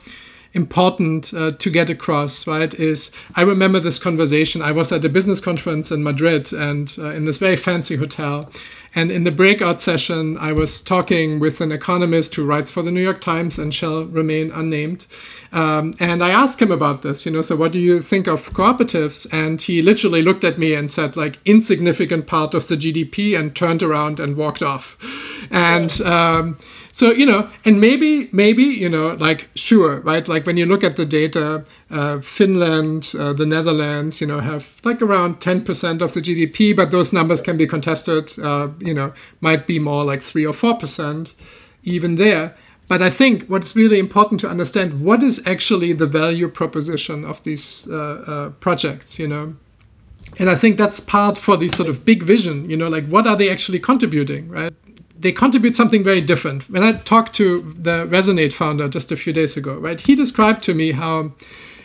important 0.53 1.33
uh, 1.33 1.51
to 1.51 1.69
get 1.69 1.89
across, 1.89 2.47
right? 2.47 2.73
Is 2.73 3.11
I 3.35 3.43
remember 3.43 3.79
this 3.79 3.99
conversation. 3.99 4.61
I 4.61 4.71
was 4.71 4.91
at 4.91 5.05
a 5.05 5.09
business 5.09 5.39
conference 5.39 5.91
in 5.91 6.03
Madrid, 6.03 6.51
and 6.51 6.93
uh, 6.97 7.09
in 7.11 7.25
this 7.25 7.37
very 7.37 7.55
fancy 7.55 7.95
hotel, 7.95 8.49
and 8.95 9.11
in 9.11 9.23
the 9.23 9.31
breakout 9.31 9.81
session, 9.81 10.37
I 10.37 10.51
was 10.51 10.81
talking 10.81 11.39
with 11.39 11.61
an 11.61 11.71
economist 11.71 12.35
who 12.35 12.45
writes 12.45 12.71
for 12.71 12.81
the 12.81 12.91
New 12.91 13.01
York 13.01 13.21
Times 13.21 13.59
and 13.59 13.73
shall 13.73 14.05
remain 14.05 14.51
unnamed. 14.51 15.05
Um, 15.51 15.93
and 15.99 16.23
I 16.23 16.29
asked 16.29 16.61
him 16.61 16.71
about 16.71 17.01
this, 17.01 17.25
you 17.25 17.31
know, 17.31 17.41
so 17.41 17.55
what 17.55 17.71
do 17.71 17.79
you 17.79 18.01
think 18.01 18.27
of 18.27 18.51
cooperatives? 18.51 19.27
And 19.31 19.61
he 19.61 19.81
literally 19.81 20.21
looked 20.21 20.43
at 20.43 20.57
me 20.57 20.73
and 20.73 20.91
said, 20.91 21.15
like, 21.15 21.39
insignificant 21.45 22.27
part 22.27 22.53
of 22.53 22.67
the 22.67 22.75
GDP, 22.75 23.37
and 23.37 23.55
turned 23.55 23.81
around 23.81 24.19
and 24.19 24.35
walked 24.35 24.61
off. 24.61 24.97
And 25.51 26.01
um, 26.01 26.57
so, 26.97 27.11
you 27.11 27.27
know, 27.27 27.47
and 27.63 27.79
maybe, 27.79 28.27
maybe, 28.31 28.63
you 28.63 28.89
know, 28.89 29.13
like, 29.19 29.49
sure, 29.53 29.99
right? 29.99 30.27
Like, 30.27 30.47
when 30.47 30.57
you 30.57 30.65
look 30.65 30.83
at 30.83 30.95
the 30.95 31.05
data, 31.05 31.63
uh, 31.91 32.21
Finland, 32.21 33.13
uh, 33.15 33.33
the 33.33 33.45
Netherlands, 33.45 34.19
you 34.19 34.25
know, 34.25 34.39
have 34.39 34.81
like 34.83 34.99
around 34.99 35.39
10% 35.39 36.01
of 36.01 36.15
the 36.15 36.21
GDP, 36.21 36.75
but 36.75 36.89
those 36.89 37.13
numbers 37.13 37.39
can 37.39 37.55
be 37.55 37.67
contested, 37.67 38.33
uh, 38.39 38.69
you 38.79 38.95
know, 38.95 39.13
might 39.41 39.67
be 39.67 39.77
more 39.77 40.03
like 40.03 40.23
3 40.23 40.43
or 40.47 40.53
4% 40.53 41.33
even 41.83 42.15
there. 42.15 42.55
But 42.87 43.03
I 43.03 43.11
think 43.11 43.45
what's 43.45 43.75
really 43.75 43.99
important 43.99 44.41
to 44.41 44.49
understand 44.49 44.99
what 44.99 45.21
is 45.21 45.45
actually 45.45 45.93
the 45.93 46.07
value 46.07 46.47
proposition 46.47 47.23
of 47.25 47.43
these 47.43 47.87
uh, 47.91 47.95
uh, 47.95 48.49
projects, 48.59 49.19
you 49.19 49.27
know. 49.27 49.55
And 50.39 50.49
I 50.49 50.55
think 50.55 50.77
that's 50.79 50.99
part 50.99 51.37
for 51.37 51.57
this 51.57 51.73
sort 51.73 51.89
of 51.89 52.05
big 52.05 52.23
vision, 52.23 52.67
you 52.67 52.75
know, 52.75 52.89
like 52.89 53.05
what 53.05 53.27
are 53.27 53.35
they 53.35 53.51
actually 53.51 53.81
contributing, 53.81 54.49
right? 54.49 54.73
They 55.19 55.31
contribute 55.31 55.75
something 55.75 56.03
very 56.03 56.21
different. 56.21 56.69
When 56.69 56.83
I 56.83 56.93
talked 56.93 57.33
to 57.35 57.61
the 57.61 58.05
Resonate 58.07 58.53
founder 58.53 58.87
just 58.87 59.11
a 59.11 59.17
few 59.17 59.33
days 59.33 59.57
ago, 59.57 59.77
right, 59.77 59.99
he 59.99 60.15
described 60.15 60.63
to 60.63 60.73
me 60.73 60.91
how 60.91 61.33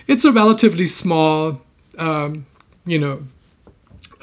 it's 0.06 0.24
a 0.24 0.32
relatively 0.32 0.86
small, 0.86 1.62
um, 1.98 2.46
you 2.84 2.98
know, 2.98 3.22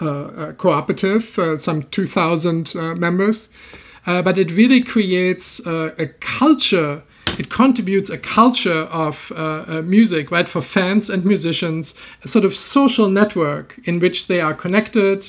uh, 0.01 0.05
uh 0.05 0.51
cooperative, 0.53 1.37
uh, 1.37 1.57
some 1.57 1.83
2,000 1.83 2.73
uh, 2.75 2.95
members 2.95 3.49
uh, 4.09 4.21
but 4.21 4.37
it 4.37 4.51
really 4.51 4.81
creates 4.81 5.65
uh, 5.67 5.93
a 5.97 6.07
culture. 6.07 7.03
It 7.37 7.49
contributes 7.49 8.09
a 8.09 8.17
culture 8.17 8.83
of 8.85 9.31
music, 9.85 10.31
right, 10.31 10.49
for 10.49 10.61
fans 10.61 11.09
and 11.09 11.23
musicians, 11.23 11.93
a 12.23 12.27
sort 12.27 12.43
of 12.43 12.55
social 12.55 13.07
network 13.07 13.79
in 13.85 13.99
which 13.99 14.27
they 14.27 14.41
are 14.41 14.53
connected, 14.53 15.23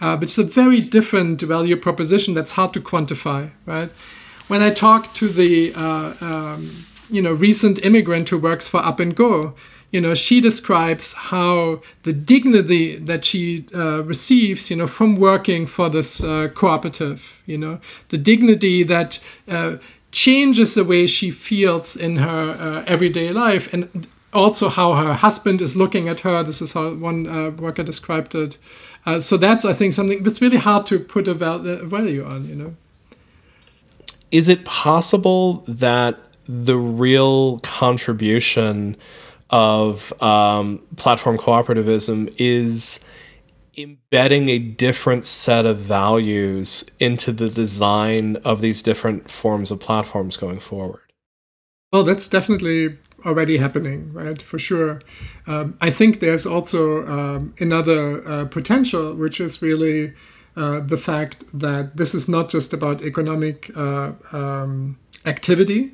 uh, 0.00 0.16
which 0.16 0.30
is 0.32 0.38
a 0.38 0.44
very 0.44 0.80
different 0.80 1.40
value 1.42 1.76
proposition 1.76 2.34
that's 2.34 2.52
hard 2.52 2.72
to 2.74 2.80
quantify, 2.80 3.50
right? 3.66 3.90
When 4.48 4.62
I 4.62 4.70
talk 4.70 5.12
to 5.14 5.28
the 5.28 5.72
uh, 5.74 6.14
um, 6.20 6.70
you 7.10 7.22
know 7.22 7.32
recent 7.32 7.84
immigrant 7.84 8.28
who 8.28 8.38
works 8.38 8.68
for 8.68 8.78
Up 8.78 9.00
and 9.00 9.14
Go, 9.14 9.54
you 9.90 10.00
know, 10.00 10.14
she 10.14 10.40
describes 10.40 11.14
how 11.14 11.82
the 12.04 12.12
dignity 12.12 12.96
that 12.96 13.24
she 13.24 13.66
uh, 13.74 14.02
receives, 14.04 14.70
you 14.70 14.76
know, 14.76 14.86
from 14.86 15.16
working 15.16 15.66
for 15.66 15.88
this 15.88 16.22
uh, 16.22 16.48
cooperative, 16.54 17.40
you 17.44 17.58
know, 17.58 17.80
the 18.08 18.18
dignity 18.18 18.84
that 18.84 19.18
uh, 19.48 19.76
changes 20.12 20.74
the 20.74 20.84
way 20.84 21.06
she 21.06 21.30
feels 21.30 21.96
in 21.96 22.16
her 22.16 22.56
uh, 22.58 22.84
everyday 22.86 23.32
life, 23.32 23.72
and 23.72 24.06
also 24.32 24.68
how 24.68 24.94
her 24.94 25.14
husband 25.14 25.60
is 25.60 25.76
looking 25.76 26.08
at 26.08 26.20
her. 26.20 26.42
This 26.44 26.62
is 26.62 26.74
how 26.74 26.94
one 26.94 27.56
worker 27.56 27.82
described 27.82 28.34
it. 28.34 28.58
Uh, 29.06 29.20
so 29.20 29.36
that's, 29.36 29.64
I 29.64 29.72
think, 29.72 29.92
something 29.92 30.22
that's 30.22 30.42
really 30.42 30.58
hard 30.58 30.86
to 30.86 30.98
put 30.98 31.26
a 31.28 31.34
value 31.34 32.24
on, 32.24 32.48
you 32.48 32.54
know. 32.54 32.76
Is 34.30 34.48
it 34.48 34.64
possible 34.64 35.64
that 35.66 36.18
the 36.46 36.76
real 36.76 37.58
contribution 37.60 38.96
of 39.50 40.12
um, 40.22 40.80
platform 40.96 41.36
cooperativism 41.36 42.32
is 42.38 43.00
embedding 43.76 44.48
a 44.48 44.58
different 44.58 45.26
set 45.26 45.66
of 45.66 45.78
values 45.78 46.84
into 46.98 47.32
the 47.32 47.48
design 47.48 48.36
of 48.36 48.60
these 48.60 48.82
different 48.82 49.30
forms 49.30 49.70
of 49.70 49.80
platforms 49.80 50.36
going 50.36 50.60
forward. 50.60 51.12
Well, 51.92 52.04
that's 52.04 52.28
definitely 52.28 52.98
already 53.24 53.58
happening, 53.58 54.12
right? 54.12 54.40
For 54.40 54.58
sure. 54.58 55.02
Um, 55.46 55.76
I 55.80 55.90
think 55.90 56.20
there's 56.20 56.46
also 56.46 57.06
um, 57.06 57.54
another 57.60 58.26
uh, 58.26 58.44
potential, 58.46 59.14
which 59.14 59.40
is 59.40 59.62
really 59.62 60.14
uh, 60.56 60.80
the 60.80 60.96
fact 60.96 61.44
that 61.52 61.96
this 61.96 62.14
is 62.14 62.28
not 62.28 62.48
just 62.50 62.72
about 62.72 63.02
economic 63.02 63.70
uh, 63.76 64.12
um, 64.32 64.98
activity, 65.24 65.92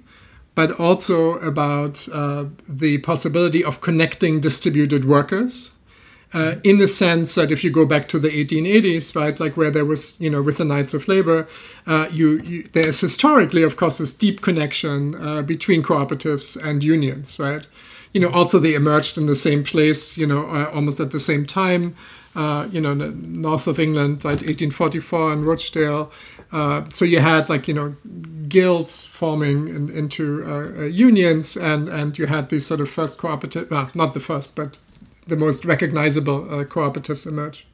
but 0.54 0.72
also 0.80 1.38
about 1.38 2.08
uh, 2.12 2.46
the 2.68 2.98
possibility 2.98 3.62
of 3.62 3.80
connecting 3.80 4.40
distributed 4.40 5.04
workers. 5.04 5.72
Uh, 6.34 6.56
in 6.64 6.78
the 6.78 6.88
sense 6.88 7.36
that 7.36 7.52
if 7.52 7.62
you 7.62 7.70
go 7.70 7.86
back 7.86 8.08
to 8.08 8.18
the 8.18 8.28
1880s, 8.28 9.14
right, 9.14 9.38
like 9.38 9.56
where 9.56 9.70
there 9.70 9.84
was, 9.84 10.20
you 10.20 10.28
know, 10.28 10.42
with 10.42 10.58
the 10.58 10.64
Knights 10.64 10.92
of 10.92 11.06
Labor, 11.06 11.46
uh, 11.86 12.08
you, 12.12 12.40
you, 12.40 12.68
there's 12.72 13.00
historically, 13.00 13.62
of 13.62 13.76
course, 13.76 13.98
this 13.98 14.12
deep 14.12 14.42
connection 14.42 15.14
uh, 15.14 15.42
between 15.42 15.84
cooperatives 15.84 16.60
and 16.62 16.82
unions, 16.82 17.38
right? 17.38 17.66
You 18.12 18.20
know, 18.20 18.30
also 18.30 18.58
they 18.58 18.74
emerged 18.74 19.16
in 19.16 19.26
the 19.26 19.36
same 19.36 19.62
place, 19.62 20.18
you 20.18 20.26
know, 20.26 20.46
uh, 20.50 20.70
almost 20.74 20.98
at 20.98 21.12
the 21.12 21.20
same 21.20 21.46
time. 21.46 21.94
Uh, 22.34 22.68
you 22.70 22.82
know, 22.82 22.92
north 22.92 23.66
of 23.66 23.78
England, 23.78 24.22
like 24.22 24.42
1844 24.42 25.32
in 25.32 25.44
Rochdale. 25.46 26.12
Uh, 26.52 26.82
so 26.90 27.06
you 27.06 27.18
had 27.18 27.48
like 27.48 27.66
you 27.66 27.72
know 27.72 27.96
guilds 28.46 29.06
forming 29.06 29.68
in, 29.68 29.88
into 29.88 30.84
unions, 30.92 31.56
and 31.56 31.88
and 31.88 32.18
you 32.18 32.26
had 32.26 32.50
these 32.50 32.66
sort 32.66 32.82
of 32.82 32.90
first 32.90 33.18
cooperative, 33.18 33.70
well, 33.70 33.90
not 33.94 34.12
the 34.12 34.20
first, 34.20 34.54
but 34.54 34.76
the 35.26 35.36
most 35.36 35.64
recognizable 35.64 36.44
uh, 36.52 36.64
cooperatives 36.64 37.26
emerge. 37.26 37.66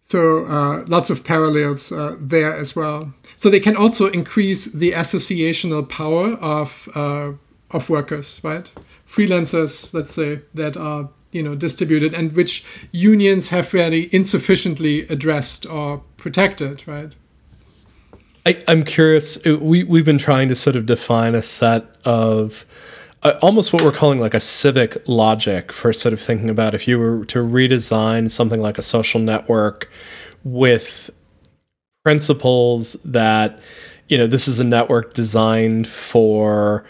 So 0.00 0.44
uh, 0.46 0.84
lots 0.86 1.08
of 1.10 1.24
parallels 1.24 1.90
there 2.20 2.54
as 2.54 2.76
well. 2.76 3.14
So 3.36 3.48
they 3.48 3.60
can 3.60 3.74
also 3.74 4.06
increase 4.06 4.66
the 4.66 4.92
associational 4.92 5.88
power 5.88 6.32
of 6.34 6.88
of 7.70 7.90
workers, 7.90 8.40
right? 8.44 8.70
Freelancers, 9.08 9.92
let's 9.92 10.12
say, 10.12 10.40
that 10.52 10.76
are 10.76 11.08
you 11.34 11.42
know 11.42 11.54
distributed 11.54 12.14
and 12.14 12.32
which 12.32 12.64
unions 12.92 13.50
have 13.50 13.68
very 13.68 14.08
insufficiently 14.12 15.00
addressed 15.08 15.66
or 15.66 16.02
protected 16.16 16.86
right 16.86 17.14
I, 18.46 18.62
am 18.68 18.84
curious 18.84 19.44
we, 19.44 19.82
we've 19.84 20.04
been 20.04 20.18
trying 20.18 20.48
to 20.48 20.54
sort 20.54 20.76
of 20.76 20.86
define 20.86 21.34
a 21.34 21.42
set 21.42 21.84
of 22.04 22.64
almost 23.40 23.72
what 23.72 23.82
we're 23.82 23.92
calling 23.92 24.18
like 24.18 24.34
a 24.34 24.40
civic 24.40 25.02
logic 25.08 25.72
for 25.72 25.92
sort 25.92 26.12
of 26.12 26.20
thinking 26.20 26.50
about 26.50 26.74
if 26.74 26.86
you 26.86 26.98
were 26.98 27.24
to 27.26 27.38
redesign 27.38 28.30
something 28.30 28.60
like 28.60 28.78
a 28.78 28.82
social 28.82 29.20
network 29.20 29.90
with 30.44 31.10
principles 32.04 32.94
that 33.04 33.58
you 34.08 34.18
know 34.18 34.26
this 34.26 34.46
is 34.46 34.60
a 34.60 34.64
network 34.64 35.14
designed 35.14 35.88
for 35.88 36.84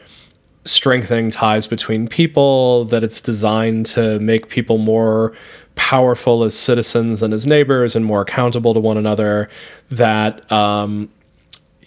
strengthening 0.64 1.31
ties 1.31 1.66
between 1.66 2.09
people 2.09 2.85
that 2.87 3.05
it's 3.05 3.20
designed 3.20 3.87
to 3.87 4.18
make 4.18 4.49
people 4.49 4.79
more 4.79 5.33
powerful 5.77 6.42
as 6.42 6.57
citizens 6.57 7.23
and 7.23 7.35
as 7.35 7.47
neighbors 7.47 7.94
and 7.94 8.05
more 8.05 8.23
accountable 8.23 8.75
to 8.75 8.81
one 8.81 8.97
another 8.97 9.49
that 9.90 10.51
um, 10.51 11.09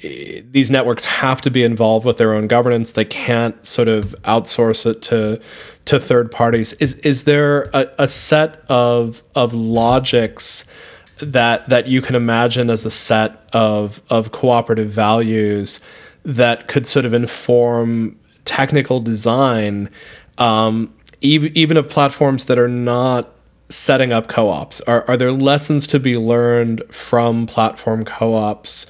these 0.02 0.70
networks 0.70 1.06
have 1.06 1.42
to 1.42 1.52
be 1.52 1.64
involved 1.64 2.06
with 2.06 2.18
their 2.18 2.34
own 2.34 2.48
governance. 2.48 2.92
They 2.92 3.06
can't 3.06 3.66
sort 3.66 3.88
of 3.88 4.16
outsource 4.24 4.86
it 4.86 5.02
to 5.04 5.42
to 5.86 6.00
third 6.00 6.32
parties. 6.32 6.74
Is 6.74 6.96
is 7.00 7.24
there 7.24 7.64
a, 7.74 7.88
a 8.00 8.08
set 8.08 8.64
of 8.70 9.24
of 9.36 9.54
logics 9.54 10.66
that 11.20 11.68
that 11.70 11.88
you 11.88 12.02
can 12.02 12.16
imagine 12.16 12.70
as 12.70 12.86
a 12.86 12.92
set 12.92 13.50
of 13.54 14.02
of 14.10 14.32
cooperative 14.32 14.90
values 14.90 15.80
that 16.24 16.68
could 16.68 16.86
sort 16.86 17.06
of 17.06 17.14
inform 17.14 18.20
technical 18.46 19.00
design, 19.00 19.90
um, 20.38 20.94
even 21.22 21.56
even 21.58 21.78
of 21.78 21.90
platforms 21.90 22.46
that 22.46 22.60
are 22.60 22.68
not 22.68 23.34
setting 23.70 24.14
up 24.14 24.28
co-ops? 24.28 24.82
Are 24.82 25.04
are 25.08 25.18
there 25.18 25.32
lessons 25.32 25.88
to 25.88 26.00
be 26.00 26.18
learned 26.18 26.84
from 26.92 27.48
platform 27.48 28.06
co-ops? 28.06 28.86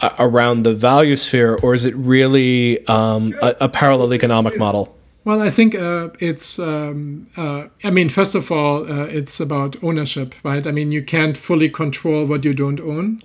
Uh, 0.00 0.10
around 0.18 0.62
the 0.62 0.74
value 0.74 1.16
sphere, 1.16 1.58
or 1.62 1.74
is 1.74 1.84
it 1.84 1.94
really 1.96 2.86
um, 2.86 3.34
a, 3.40 3.56
a, 3.60 3.68
parallel 3.68 4.12
economic 4.12 4.58
model? 4.58 4.94
Well, 5.24 5.42
I 5.42 5.50
think 5.50 5.74
uh, 5.74 6.10
it's. 6.20 6.58
Um, 6.58 7.26
uh, 7.36 7.68
I 7.82 7.90
mean, 7.90 8.08
first 8.08 8.34
of 8.34 8.52
all, 8.52 8.90
uh, 8.90 9.06
it's 9.06 9.40
about 9.40 9.82
ownership, 9.82 10.34
right? 10.44 10.66
I 10.66 10.70
mean, 10.70 10.92
you 10.92 11.02
can't 11.02 11.36
fully 11.36 11.68
control 11.68 12.26
what 12.26 12.44
you 12.44 12.54
don't 12.54 12.80
own. 12.80 13.20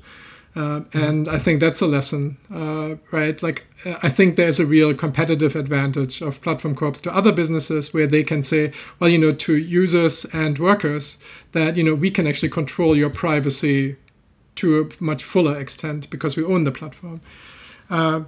Uh, 0.53 0.81
and 0.93 1.29
I 1.29 1.37
think 1.37 1.61
that's 1.61 1.79
a 1.79 1.87
lesson, 1.87 2.37
uh, 2.53 2.95
right? 3.11 3.41
Like, 3.41 3.67
I 4.03 4.09
think 4.09 4.35
there's 4.35 4.59
a 4.59 4.65
real 4.65 4.93
competitive 4.93 5.55
advantage 5.55 6.21
of 6.21 6.41
platform 6.41 6.75
co-ops 6.75 6.99
to 7.01 7.15
other 7.15 7.31
businesses 7.31 7.93
where 7.93 8.07
they 8.07 8.23
can 8.23 8.43
say, 8.43 8.73
well, 8.99 9.09
you 9.09 9.17
know, 9.17 9.31
to 9.31 9.55
users 9.55 10.25
and 10.33 10.59
workers, 10.59 11.17
that 11.53 11.77
you 11.77 11.83
know 11.83 11.95
we 11.95 12.11
can 12.11 12.27
actually 12.27 12.49
control 12.49 12.97
your 12.97 13.09
privacy 13.09 13.95
to 14.55 14.81
a 14.81 15.03
much 15.03 15.23
fuller 15.23 15.59
extent 15.59 16.09
because 16.09 16.35
we 16.35 16.43
own 16.43 16.63
the 16.63 16.71
platform. 16.71 17.21
Uh, 17.89 18.21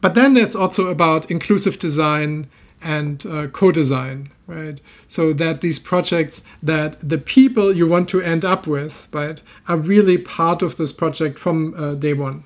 but 0.00 0.14
then 0.14 0.36
it's 0.36 0.54
also 0.54 0.88
about 0.88 1.30
inclusive 1.30 1.78
design 1.78 2.48
and 2.82 3.24
uh, 3.24 3.46
co-design, 3.46 4.30
right? 4.46 4.80
So 5.08 5.32
that 5.32 5.62
these 5.62 5.78
projects, 5.78 6.42
that 6.62 7.00
the 7.00 7.18
people 7.18 7.74
you 7.74 7.88
want 7.88 8.08
to 8.10 8.20
end 8.20 8.44
up 8.44 8.66
with, 8.66 9.08
right, 9.12 9.42
are 9.66 9.78
really 9.78 10.18
part 10.18 10.62
of 10.62 10.76
this 10.76 10.92
project 10.92 11.38
from 11.38 11.74
uh, 11.74 11.94
day 11.94 12.12
one, 12.12 12.44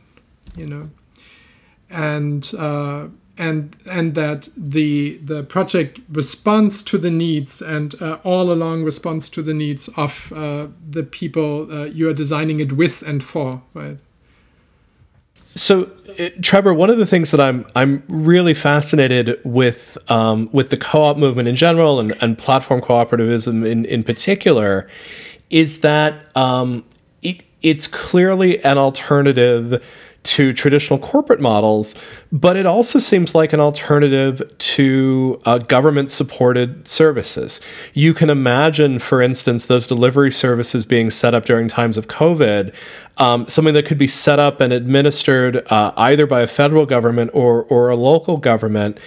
you 0.56 0.66
know, 0.66 0.90
and 1.90 2.48
uh, 2.56 3.08
and 3.38 3.77
and 3.88 4.14
that 4.14 4.48
the 4.57 5.18
the 5.18 5.44
project 5.44 6.01
responds 6.11 6.83
to 6.83 6.98
the 6.98 7.11
needs 7.11 7.62
and 7.62 7.94
uh, 8.03 8.18
all 8.24 8.51
along 8.53 8.85
responds 8.85 9.31
to 9.31 9.42
the 9.42 9.55
needs 9.55 9.88
of 9.96 10.33
uh, 10.35 10.66
the 10.85 11.03
people 11.03 11.70
uh, 11.72 11.85
you 11.85 12.09
are 12.09 12.14
designing 12.14 12.61
it 12.61 12.72
with 12.72 13.03
and 13.03 13.22
for 13.22 13.62
right? 13.74 13.98
So 15.55 15.83
uh, 15.83 16.31
Trebor, 16.40 16.77
one 16.77 16.90
of 16.90 16.98
the 16.98 17.07
things 17.07 17.31
that 17.31 17.40
I'm 17.40 17.66
I'm 17.74 18.03
really 18.09 18.55
fascinated 18.55 19.40
with 19.44 19.98
um, 20.11 20.48
with 20.53 20.70
the 20.70 20.77
co-op 20.77 21.16
movement 21.16 21.48
in 21.48 21.55
general 21.55 22.01
and, 22.01 22.16
and 22.20 22.37
platform 22.37 22.81
cooperativism 22.81 23.66
in, 23.66 23.85
in 23.85 24.03
particular 24.03 24.88
is 25.51 25.81
that 25.81 26.27
um, 26.37 26.85
it, 27.22 27.42
it's 27.62 27.87
clearly 27.87 28.62
an 28.64 28.79
alternative 28.79 29.83
to 30.28 30.52
traditional 30.52 30.98
corporate 30.98 31.40
models, 31.40 31.94
but 32.30 32.56
it 32.56 32.66
also 32.66 32.98
seems 32.98 33.34
like 33.34 33.54
an 33.54 33.60
alternative 33.60 34.42
to 34.58 35.40
uh, 35.46 35.56
government 35.58 36.10
supported 36.10 36.86
services. 36.86 37.60
You 37.94 38.12
can 38.12 38.28
imagine, 38.28 38.98
for 38.98 39.22
instance, 39.22 39.66
those 39.66 39.86
delivery 39.86 40.30
services 40.30 40.84
being 40.84 41.10
set 41.10 41.32
up 41.32 41.46
during 41.46 41.66
times 41.66 41.96
of 41.96 42.08
COVID, 42.08 42.74
um, 43.16 43.48
something 43.48 43.72
that 43.72 43.86
could 43.86 43.96
be 43.96 44.08
set 44.08 44.38
up 44.38 44.60
and 44.60 44.70
administered 44.70 45.66
uh, 45.72 45.92
either 45.96 46.26
by 46.26 46.42
a 46.42 46.46
federal 46.46 46.84
government 46.84 47.30
or, 47.32 47.64
or 47.64 47.88
a 47.88 47.96
local 47.96 48.36
government. 48.36 48.98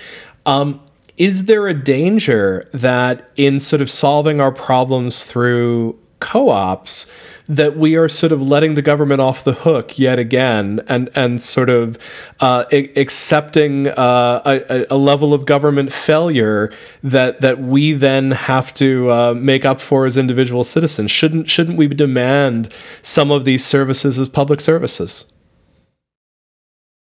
Um, 0.47 0.81
is 1.17 1.45
there 1.45 1.67
a 1.67 1.73
danger 1.75 2.67
that 2.73 3.29
in 3.35 3.59
sort 3.59 3.83
of 3.83 3.91
solving 3.91 4.41
our 4.41 4.51
problems 4.51 5.23
through 5.23 5.99
co 6.21 6.49
ops, 6.49 7.05
that 7.49 7.75
we 7.75 7.97
are 7.97 8.07
sort 8.07 8.31
of 8.31 8.41
letting 8.41 8.75
the 8.75 8.81
government 8.81 9.19
off 9.19 9.43
the 9.43 9.51
hook 9.51 9.99
yet 9.99 10.17
again 10.17 10.79
and 10.87 11.09
and 11.15 11.41
sort 11.41 11.69
of 11.69 11.97
uh, 12.39 12.63
accepting 12.71 13.87
uh, 13.89 14.41
a, 14.45 14.85
a, 14.89 14.97
level 14.97 15.33
of 15.33 15.45
government 15.45 15.91
failure 15.91 16.71
that 17.03 17.41
that 17.41 17.59
we 17.59 17.91
then 17.91 18.31
have 18.31 18.73
to 18.75 19.11
uh, 19.11 19.33
make 19.33 19.65
up 19.65 19.81
for 19.81 20.05
as 20.05 20.15
individual 20.15 20.63
citizens. 20.63 21.11
Shouldn't 21.11 21.49
shouldn't 21.49 21.77
we 21.77 21.87
demand 21.87 22.71
some 23.01 23.31
of 23.31 23.43
these 23.43 23.65
services 23.65 24.17
as 24.17 24.29
public 24.29 24.61
services? 24.61 25.25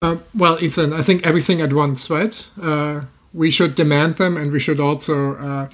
Uh, 0.02 0.18
well 0.35 0.59
ethan 0.61 0.92
i 0.92 1.00
think 1.00 1.26
everything 1.26 1.62
at 1.62 1.72
once 1.72 2.11
right? 2.11 2.46
Uh, 2.61 3.00
we 3.33 3.50
should 3.50 3.74
demand 3.74 4.16
them 4.16 4.37
and 4.37 4.52
we 4.52 4.61
should 4.61 4.79
also 4.79 5.37
uh, 5.37 5.68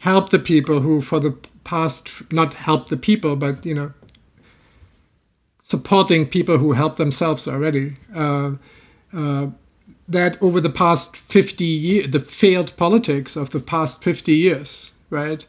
help 0.00 0.30
the 0.30 0.38
people 0.38 0.80
who 0.80 1.00
for 1.00 1.18
the 1.18 1.34
past 1.64 2.08
not 2.32 2.54
help 2.54 2.88
the 2.88 2.96
people 2.96 3.36
but 3.36 3.64
you 3.64 3.74
know 3.74 3.92
supporting 5.72 6.26
people 6.26 6.58
who 6.58 6.72
help 6.72 6.96
themselves 6.96 7.48
already. 7.48 7.96
Uh, 8.14 8.52
uh, 9.14 9.46
that 10.06 10.36
over 10.42 10.60
the 10.60 10.68
past 10.68 11.16
50 11.16 11.64
years, 11.64 12.10
the 12.10 12.20
failed 12.20 12.76
politics 12.76 13.36
of 13.36 13.50
the 13.50 13.60
past 13.60 14.04
50 14.04 14.34
years, 14.36 14.90
right, 15.08 15.46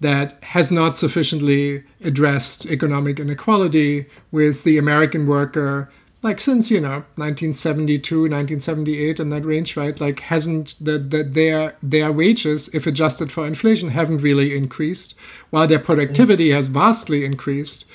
that 0.00 0.42
has 0.44 0.70
not 0.70 0.96
sufficiently 0.96 1.82
addressed 2.02 2.64
economic 2.66 3.20
inequality 3.20 4.06
with 4.32 4.64
the 4.64 4.78
American 4.78 5.26
worker, 5.26 5.92
like 6.22 6.38
since, 6.38 6.70
you 6.70 6.80
know, 6.80 7.04
1972, 7.16 8.22
1978, 8.22 9.20
and 9.20 9.32
that 9.32 9.44
range, 9.44 9.76
right, 9.76 9.98
like 10.00 10.20
hasn't, 10.20 10.74
that 10.84 11.10
the, 11.10 11.22
their, 11.22 11.76
their 11.82 12.12
wages, 12.12 12.68
if 12.74 12.86
adjusted 12.86 13.32
for 13.32 13.46
inflation, 13.46 13.88
haven't 13.88 14.18
really 14.18 14.54
increased, 14.54 15.14
while 15.48 15.66
their 15.66 15.78
productivity 15.78 16.50
has 16.50 16.66
vastly 16.66 17.24
increased. 17.24 17.86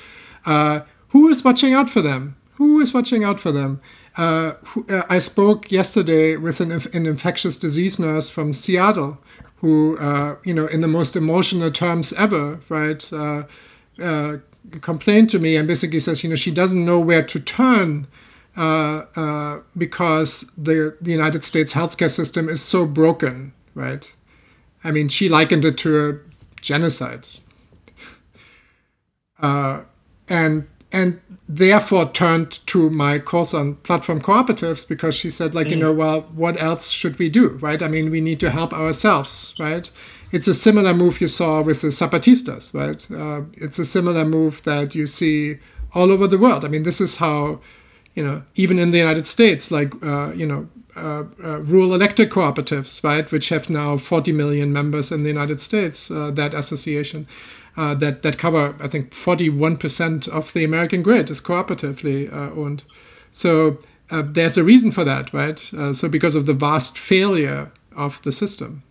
Uh, 0.46 0.82
who 1.10 1.28
is 1.30 1.44
watching 1.44 1.74
out 1.74 1.90
for 1.90 2.02
them? 2.02 2.36
Who 2.56 2.80
is 2.80 2.94
watching 2.94 3.24
out 3.24 3.40
for 3.40 3.52
them? 3.52 3.80
Uh, 4.18 4.54
who, 4.64 4.86
uh, 4.90 5.04
I 5.10 5.20
spoke 5.20 5.72
yesterday 5.72 6.36
with 6.36 6.60
an, 6.62 6.72
an, 6.72 7.06
infectious 7.06 7.60
disease 7.60 8.00
nurse 8.00 8.30
from 8.30 8.54
Seattle, 8.54 9.20
who, 9.58 9.98
uh, 9.98 10.38
you 10.44 10.54
know, 10.54 10.68
in 10.68 10.82
the 10.82 10.88
most 10.88 11.16
emotional 11.16 11.70
terms 11.70 12.14
ever, 12.14 12.62
right, 12.70 13.12
uh, 13.12 13.44
uh, 14.02 14.38
complained 14.82 15.30
to 15.32 15.40
me 15.40 15.56
and 15.56 15.68
basically 15.68 16.00
says, 16.00 16.24
you 16.24 16.30
know, 16.30 16.36
she 16.36 16.52
doesn't 16.52 16.84
know 16.86 17.00
where 17.00 17.24
to 17.24 17.40
turn 17.40 18.08
uh, 18.56 19.60
because 19.78 20.52
the 20.58 20.98
the 21.02 21.12
United 21.12 21.44
States 21.44 21.74
healthcare 21.74 22.10
system 22.10 22.48
is 22.50 22.62
so 22.62 22.86
broken, 22.86 23.54
right? 23.74 24.14
I 24.84 24.92
mean, 24.92 25.10
she 25.10 25.30
likened 25.30 25.66
it 25.66 25.78
to 25.80 26.10
a 26.10 26.62
genocide. 26.62 27.28
and 30.28 30.68
and 30.92 31.20
therefore 31.50 32.10
turned 32.12 32.66
to 32.68 32.90
my 32.90 33.20
course 33.20 33.54
on 33.54 33.76
platform 33.76 34.22
cooperatives 34.22 34.88
because 34.88 35.14
she 35.14 35.30
said 35.30 35.54
like 35.54 35.68
mm. 35.68 35.72
you 35.72 35.78
know 35.78 35.94
well 35.94 36.22
what 36.34 36.60
else 36.62 36.90
should 36.90 37.20
we 37.20 37.30
do 37.30 37.58
right 37.62 37.84
i 37.84 37.88
mean 37.88 38.10
we 38.10 38.22
need 38.22 38.40
to 38.40 38.50
help 38.50 38.74
ourselves 38.74 39.54
right 39.60 39.92
it's 40.32 40.48
a 40.48 40.54
similar 40.54 40.94
move 40.94 41.22
you 41.22 41.28
saw 41.28 41.62
with 41.62 41.82
the 41.82 41.88
zapatistas 41.88 42.74
right 42.74 43.10
uh, 43.12 43.42
it's 43.54 43.80
a 43.80 43.86
similar 43.86 44.26
move 44.26 44.64
that 44.64 44.96
you 44.96 45.06
see 45.06 45.58
all 45.94 46.12
over 46.12 46.28
the 46.28 46.38
world 46.38 46.66
i 46.66 46.68
mean 46.68 46.84
this 46.84 47.02
is 47.02 47.18
how 47.18 47.60
you 48.16 48.24
know 48.26 48.44
even 48.56 48.80
in 48.80 48.92
the 48.92 48.98
united 48.98 49.28
states 49.28 49.72
like 49.72 49.94
uh, 50.04 50.32
you 50.34 50.46
know 50.46 50.68
uh, 50.96 51.24
uh 51.44 51.60
rural 51.60 51.94
electric 51.94 52.32
cooperatives 52.32 53.04
right 53.04 53.32
which 53.32 53.50
have 53.50 53.70
now 53.70 53.98
40 53.98 54.32
million 54.32 54.72
members 54.72 55.12
in 55.12 55.24
the 55.24 55.30
united 55.30 55.62
states 55.62 56.10
uh, 56.10 56.32
that 56.32 56.54
association 56.54 57.28
uh, 57.78 57.94
that 57.96 58.22
that 58.22 58.38
cover 58.38 58.74
I 58.80 58.88
think 58.88 59.12
41% 59.12 60.30
of 60.30 60.54
the 60.54 60.64
American 60.64 61.04
grid 61.04 61.30
is 61.30 61.42
cooperatively 61.42 62.32
owned. 62.32 62.86
So 63.32 63.80
there's 64.10 64.58
a 64.58 64.64
reason 64.64 64.92
for 64.92 65.04
that, 65.04 65.34
right? 65.34 65.60
So 65.92 66.08
because 66.08 66.36
of 66.36 66.46
the 66.46 66.54
vast 66.54 66.98
failure 66.98 67.74
of 67.94 68.22
the 68.22 68.32
system. 68.32 68.84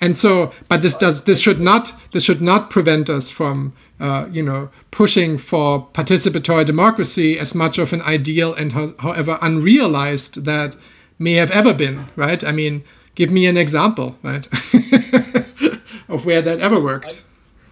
And 0.00 0.16
so, 0.16 0.52
but 0.68 0.82
this 0.82 0.94
does 0.94 1.24
this 1.24 1.40
should 1.40 1.60
not 1.60 1.92
this 2.12 2.24
should 2.24 2.40
not 2.40 2.70
prevent 2.70 3.10
us 3.10 3.30
from 3.30 3.72
uh, 3.98 4.28
you 4.30 4.42
know 4.42 4.70
pushing 4.90 5.38
for 5.38 5.88
participatory 5.92 6.64
democracy 6.64 7.38
as 7.38 7.54
much 7.54 7.78
of 7.78 7.92
an 7.92 8.02
ideal 8.02 8.54
and 8.54 8.72
ho- 8.72 8.94
however 9.00 9.38
unrealized 9.42 10.44
that 10.44 10.76
may 11.18 11.32
have 11.34 11.50
ever 11.50 11.74
been, 11.74 12.06
right? 12.14 12.44
I 12.44 12.52
mean, 12.52 12.84
give 13.16 13.30
me 13.32 13.46
an 13.46 13.56
example, 13.56 14.16
right, 14.22 14.46
of 16.08 16.24
where 16.24 16.42
that 16.42 16.60
ever 16.60 16.80
worked. 16.80 17.22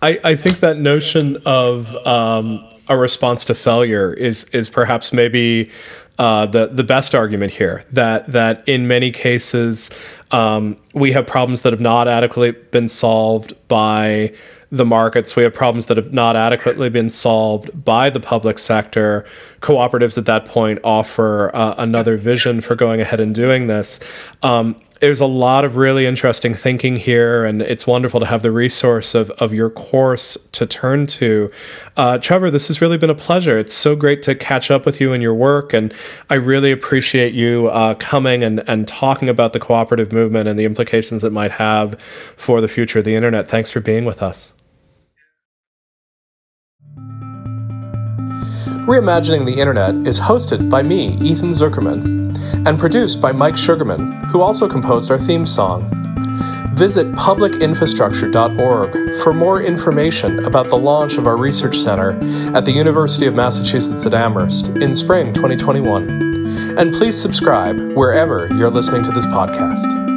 I, 0.03 0.21
I 0.25 0.37
think 0.37 0.61
that 0.61 0.79
notion 0.79 1.39
of 1.47 1.95
um, 2.07 2.69
a 2.89 2.97
response 2.97 3.45
to 3.47 3.55
failure 3.55 4.13
is 4.13 4.45
is 4.47 4.69
perhaps 4.69 5.13
maybe 5.13 5.71
uh, 6.19 6.47
the 6.47 6.67
the 6.69 6.85
best 6.85 7.15
argument 7.15 7.53
here. 7.53 7.85
That 7.93 8.33
that 8.33 8.67
in 8.69 8.89
many 8.89 9.11
cases 9.11 9.91
um, 10.31 10.77
we 10.95 11.13
have 11.13 11.27
problems 11.27 11.63
that 11.63 11.73
have 11.73 11.81
not 11.81 12.09
adequately 12.09 12.53
been 12.71 12.89
solved 12.89 13.55
by 13.69 14.35
the 14.73 14.85
markets. 14.85 15.37
We 15.37 15.45
have 15.45 15.55
problems 15.55 15.87
that 15.87 15.97
have 15.97 16.13
not 16.13 16.35
adequately 16.35 16.89
been 16.91 17.11
solved 17.11 17.85
by 17.85 18.11
the 18.11 18.21
public 18.21 18.59
sector. 18.59 19.25
Cooperatives 19.61 20.19
at 20.19 20.27
that 20.27 20.45
point 20.47 20.81
offer 20.83 21.55
uh, 21.55 21.75
another 21.79 22.17
vision 22.17 22.61
for 22.61 22.75
going 22.75 23.01
ahead 23.01 23.21
and 23.21 23.35
doing 23.35 23.69
this. 23.69 24.01
Um, 24.43 24.81
there's 25.01 25.21
a 25.21 25.27
lot 25.27 25.65
of 25.65 25.77
really 25.77 26.07
interesting 26.07 26.55
thinking 26.55 26.97
here, 26.97 27.45
and 27.45 27.63
it's 27.63 27.87
wonderful 27.87 28.21
to 28.21 28.27
have 28.27 28.43
the 28.43 28.51
resource 28.51 29.15
of, 29.15 29.31
of 29.33 29.53
your 29.53 29.71
course 29.71 30.37
to 30.53 30.67
turn 30.67 31.07
to. 31.07 31.51
Uh, 31.97 32.19
Trebor, 32.19 32.51
this 32.51 32.69
has 32.69 32.81
really 32.81 32.99
been 32.99 33.11
a 33.11 33.15
pleasure. 33.15 33.59
It's 33.59 33.75
so 33.75 33.95
great 33.95 34.23
to 34.25 34.35
catch 34.35 34.71
up 34.71 34.87
with 34.87 35.01
you 35.01 35.13
and 35.13 35.23
your 35.23 35.35
work, 35.35 35.73
and 35.73 35.93
I 36.31 36.35
really 36.35 36.73
appreciate 36.73 37.35
you 37.35 37.69
uh, 37.69 37.95
coming 37.95 38.43
and, 38.43 38.63
and 38.69 38.89
talking 38.89 39.29
about 39.29 39.53
the 39.53 39.61
cooperative 39.61 40.13
movement 40.13 40.49
and 40.49 40.59
the 40.59 40.65
implications 40.65 41.25
it 41.25 41.33
might 41.33 41.53
have 41.53 42.01
for 42.01 42.61
the 42.61 42.69
future 42.69 42.99
of 43.01 43.05
the 43.05 43.15
internet. 43.15 43.49
Thanks 43.49 43.71
for 43.71 43.81
being 43.81 44.05
with 44.05 44.23
us. 44.23 44.55
Reimagining 48.87 49.47
the 49.47 49.59
Internet 49.59 50.07
is 50.07 50.21
hosted 50.21 50.71
by 50.71 50.81
me, 50.85 51.17
Ethan 51.21 51.51
Zuckerman, 51.51 52.26
and 52.67 52.79
produced 52.79 53.21
by 53.21 53.33
Mike 53.33 53.57
Sugarman, 53.57 54.13
who 54.25 54.41
also 54.41 54.69
composed 54.69 55.11
our 55.11 55.19
theme 55.19 55.47
song. 55.47 55.91
Visit 56.75 57.11
publicinfrastructure.org 57.13 59.23
for 59.23 59.33
more 59.33 59.63
information 59.63 60.45
about 60.45 60.69
the 60.69 60.77
launch 60.77 61.17
of 61.17 61.27
our 61.27 61.37
research 61.37 61.79
center 61.79 62.11
at 62.55 62.67
the 62.67 62.73
University 62.73 63.27
of 63.27 63.35
Massachusetts 63.35 64.05
at 64.05 64.13
Amherst 64.13 64.67
in 64.67 64.95
spring 64.95 65.33
2021. 65.33 66.77
And 66.79 66.93
please 66.93 67.19
subscribe 67.19 67.93
wherever 67.93 68.49
you're 68.55 68.69
listening 68.69 69.05
to 69.05 69.11
this 69.11 69.25
podcast. 69.27 70.16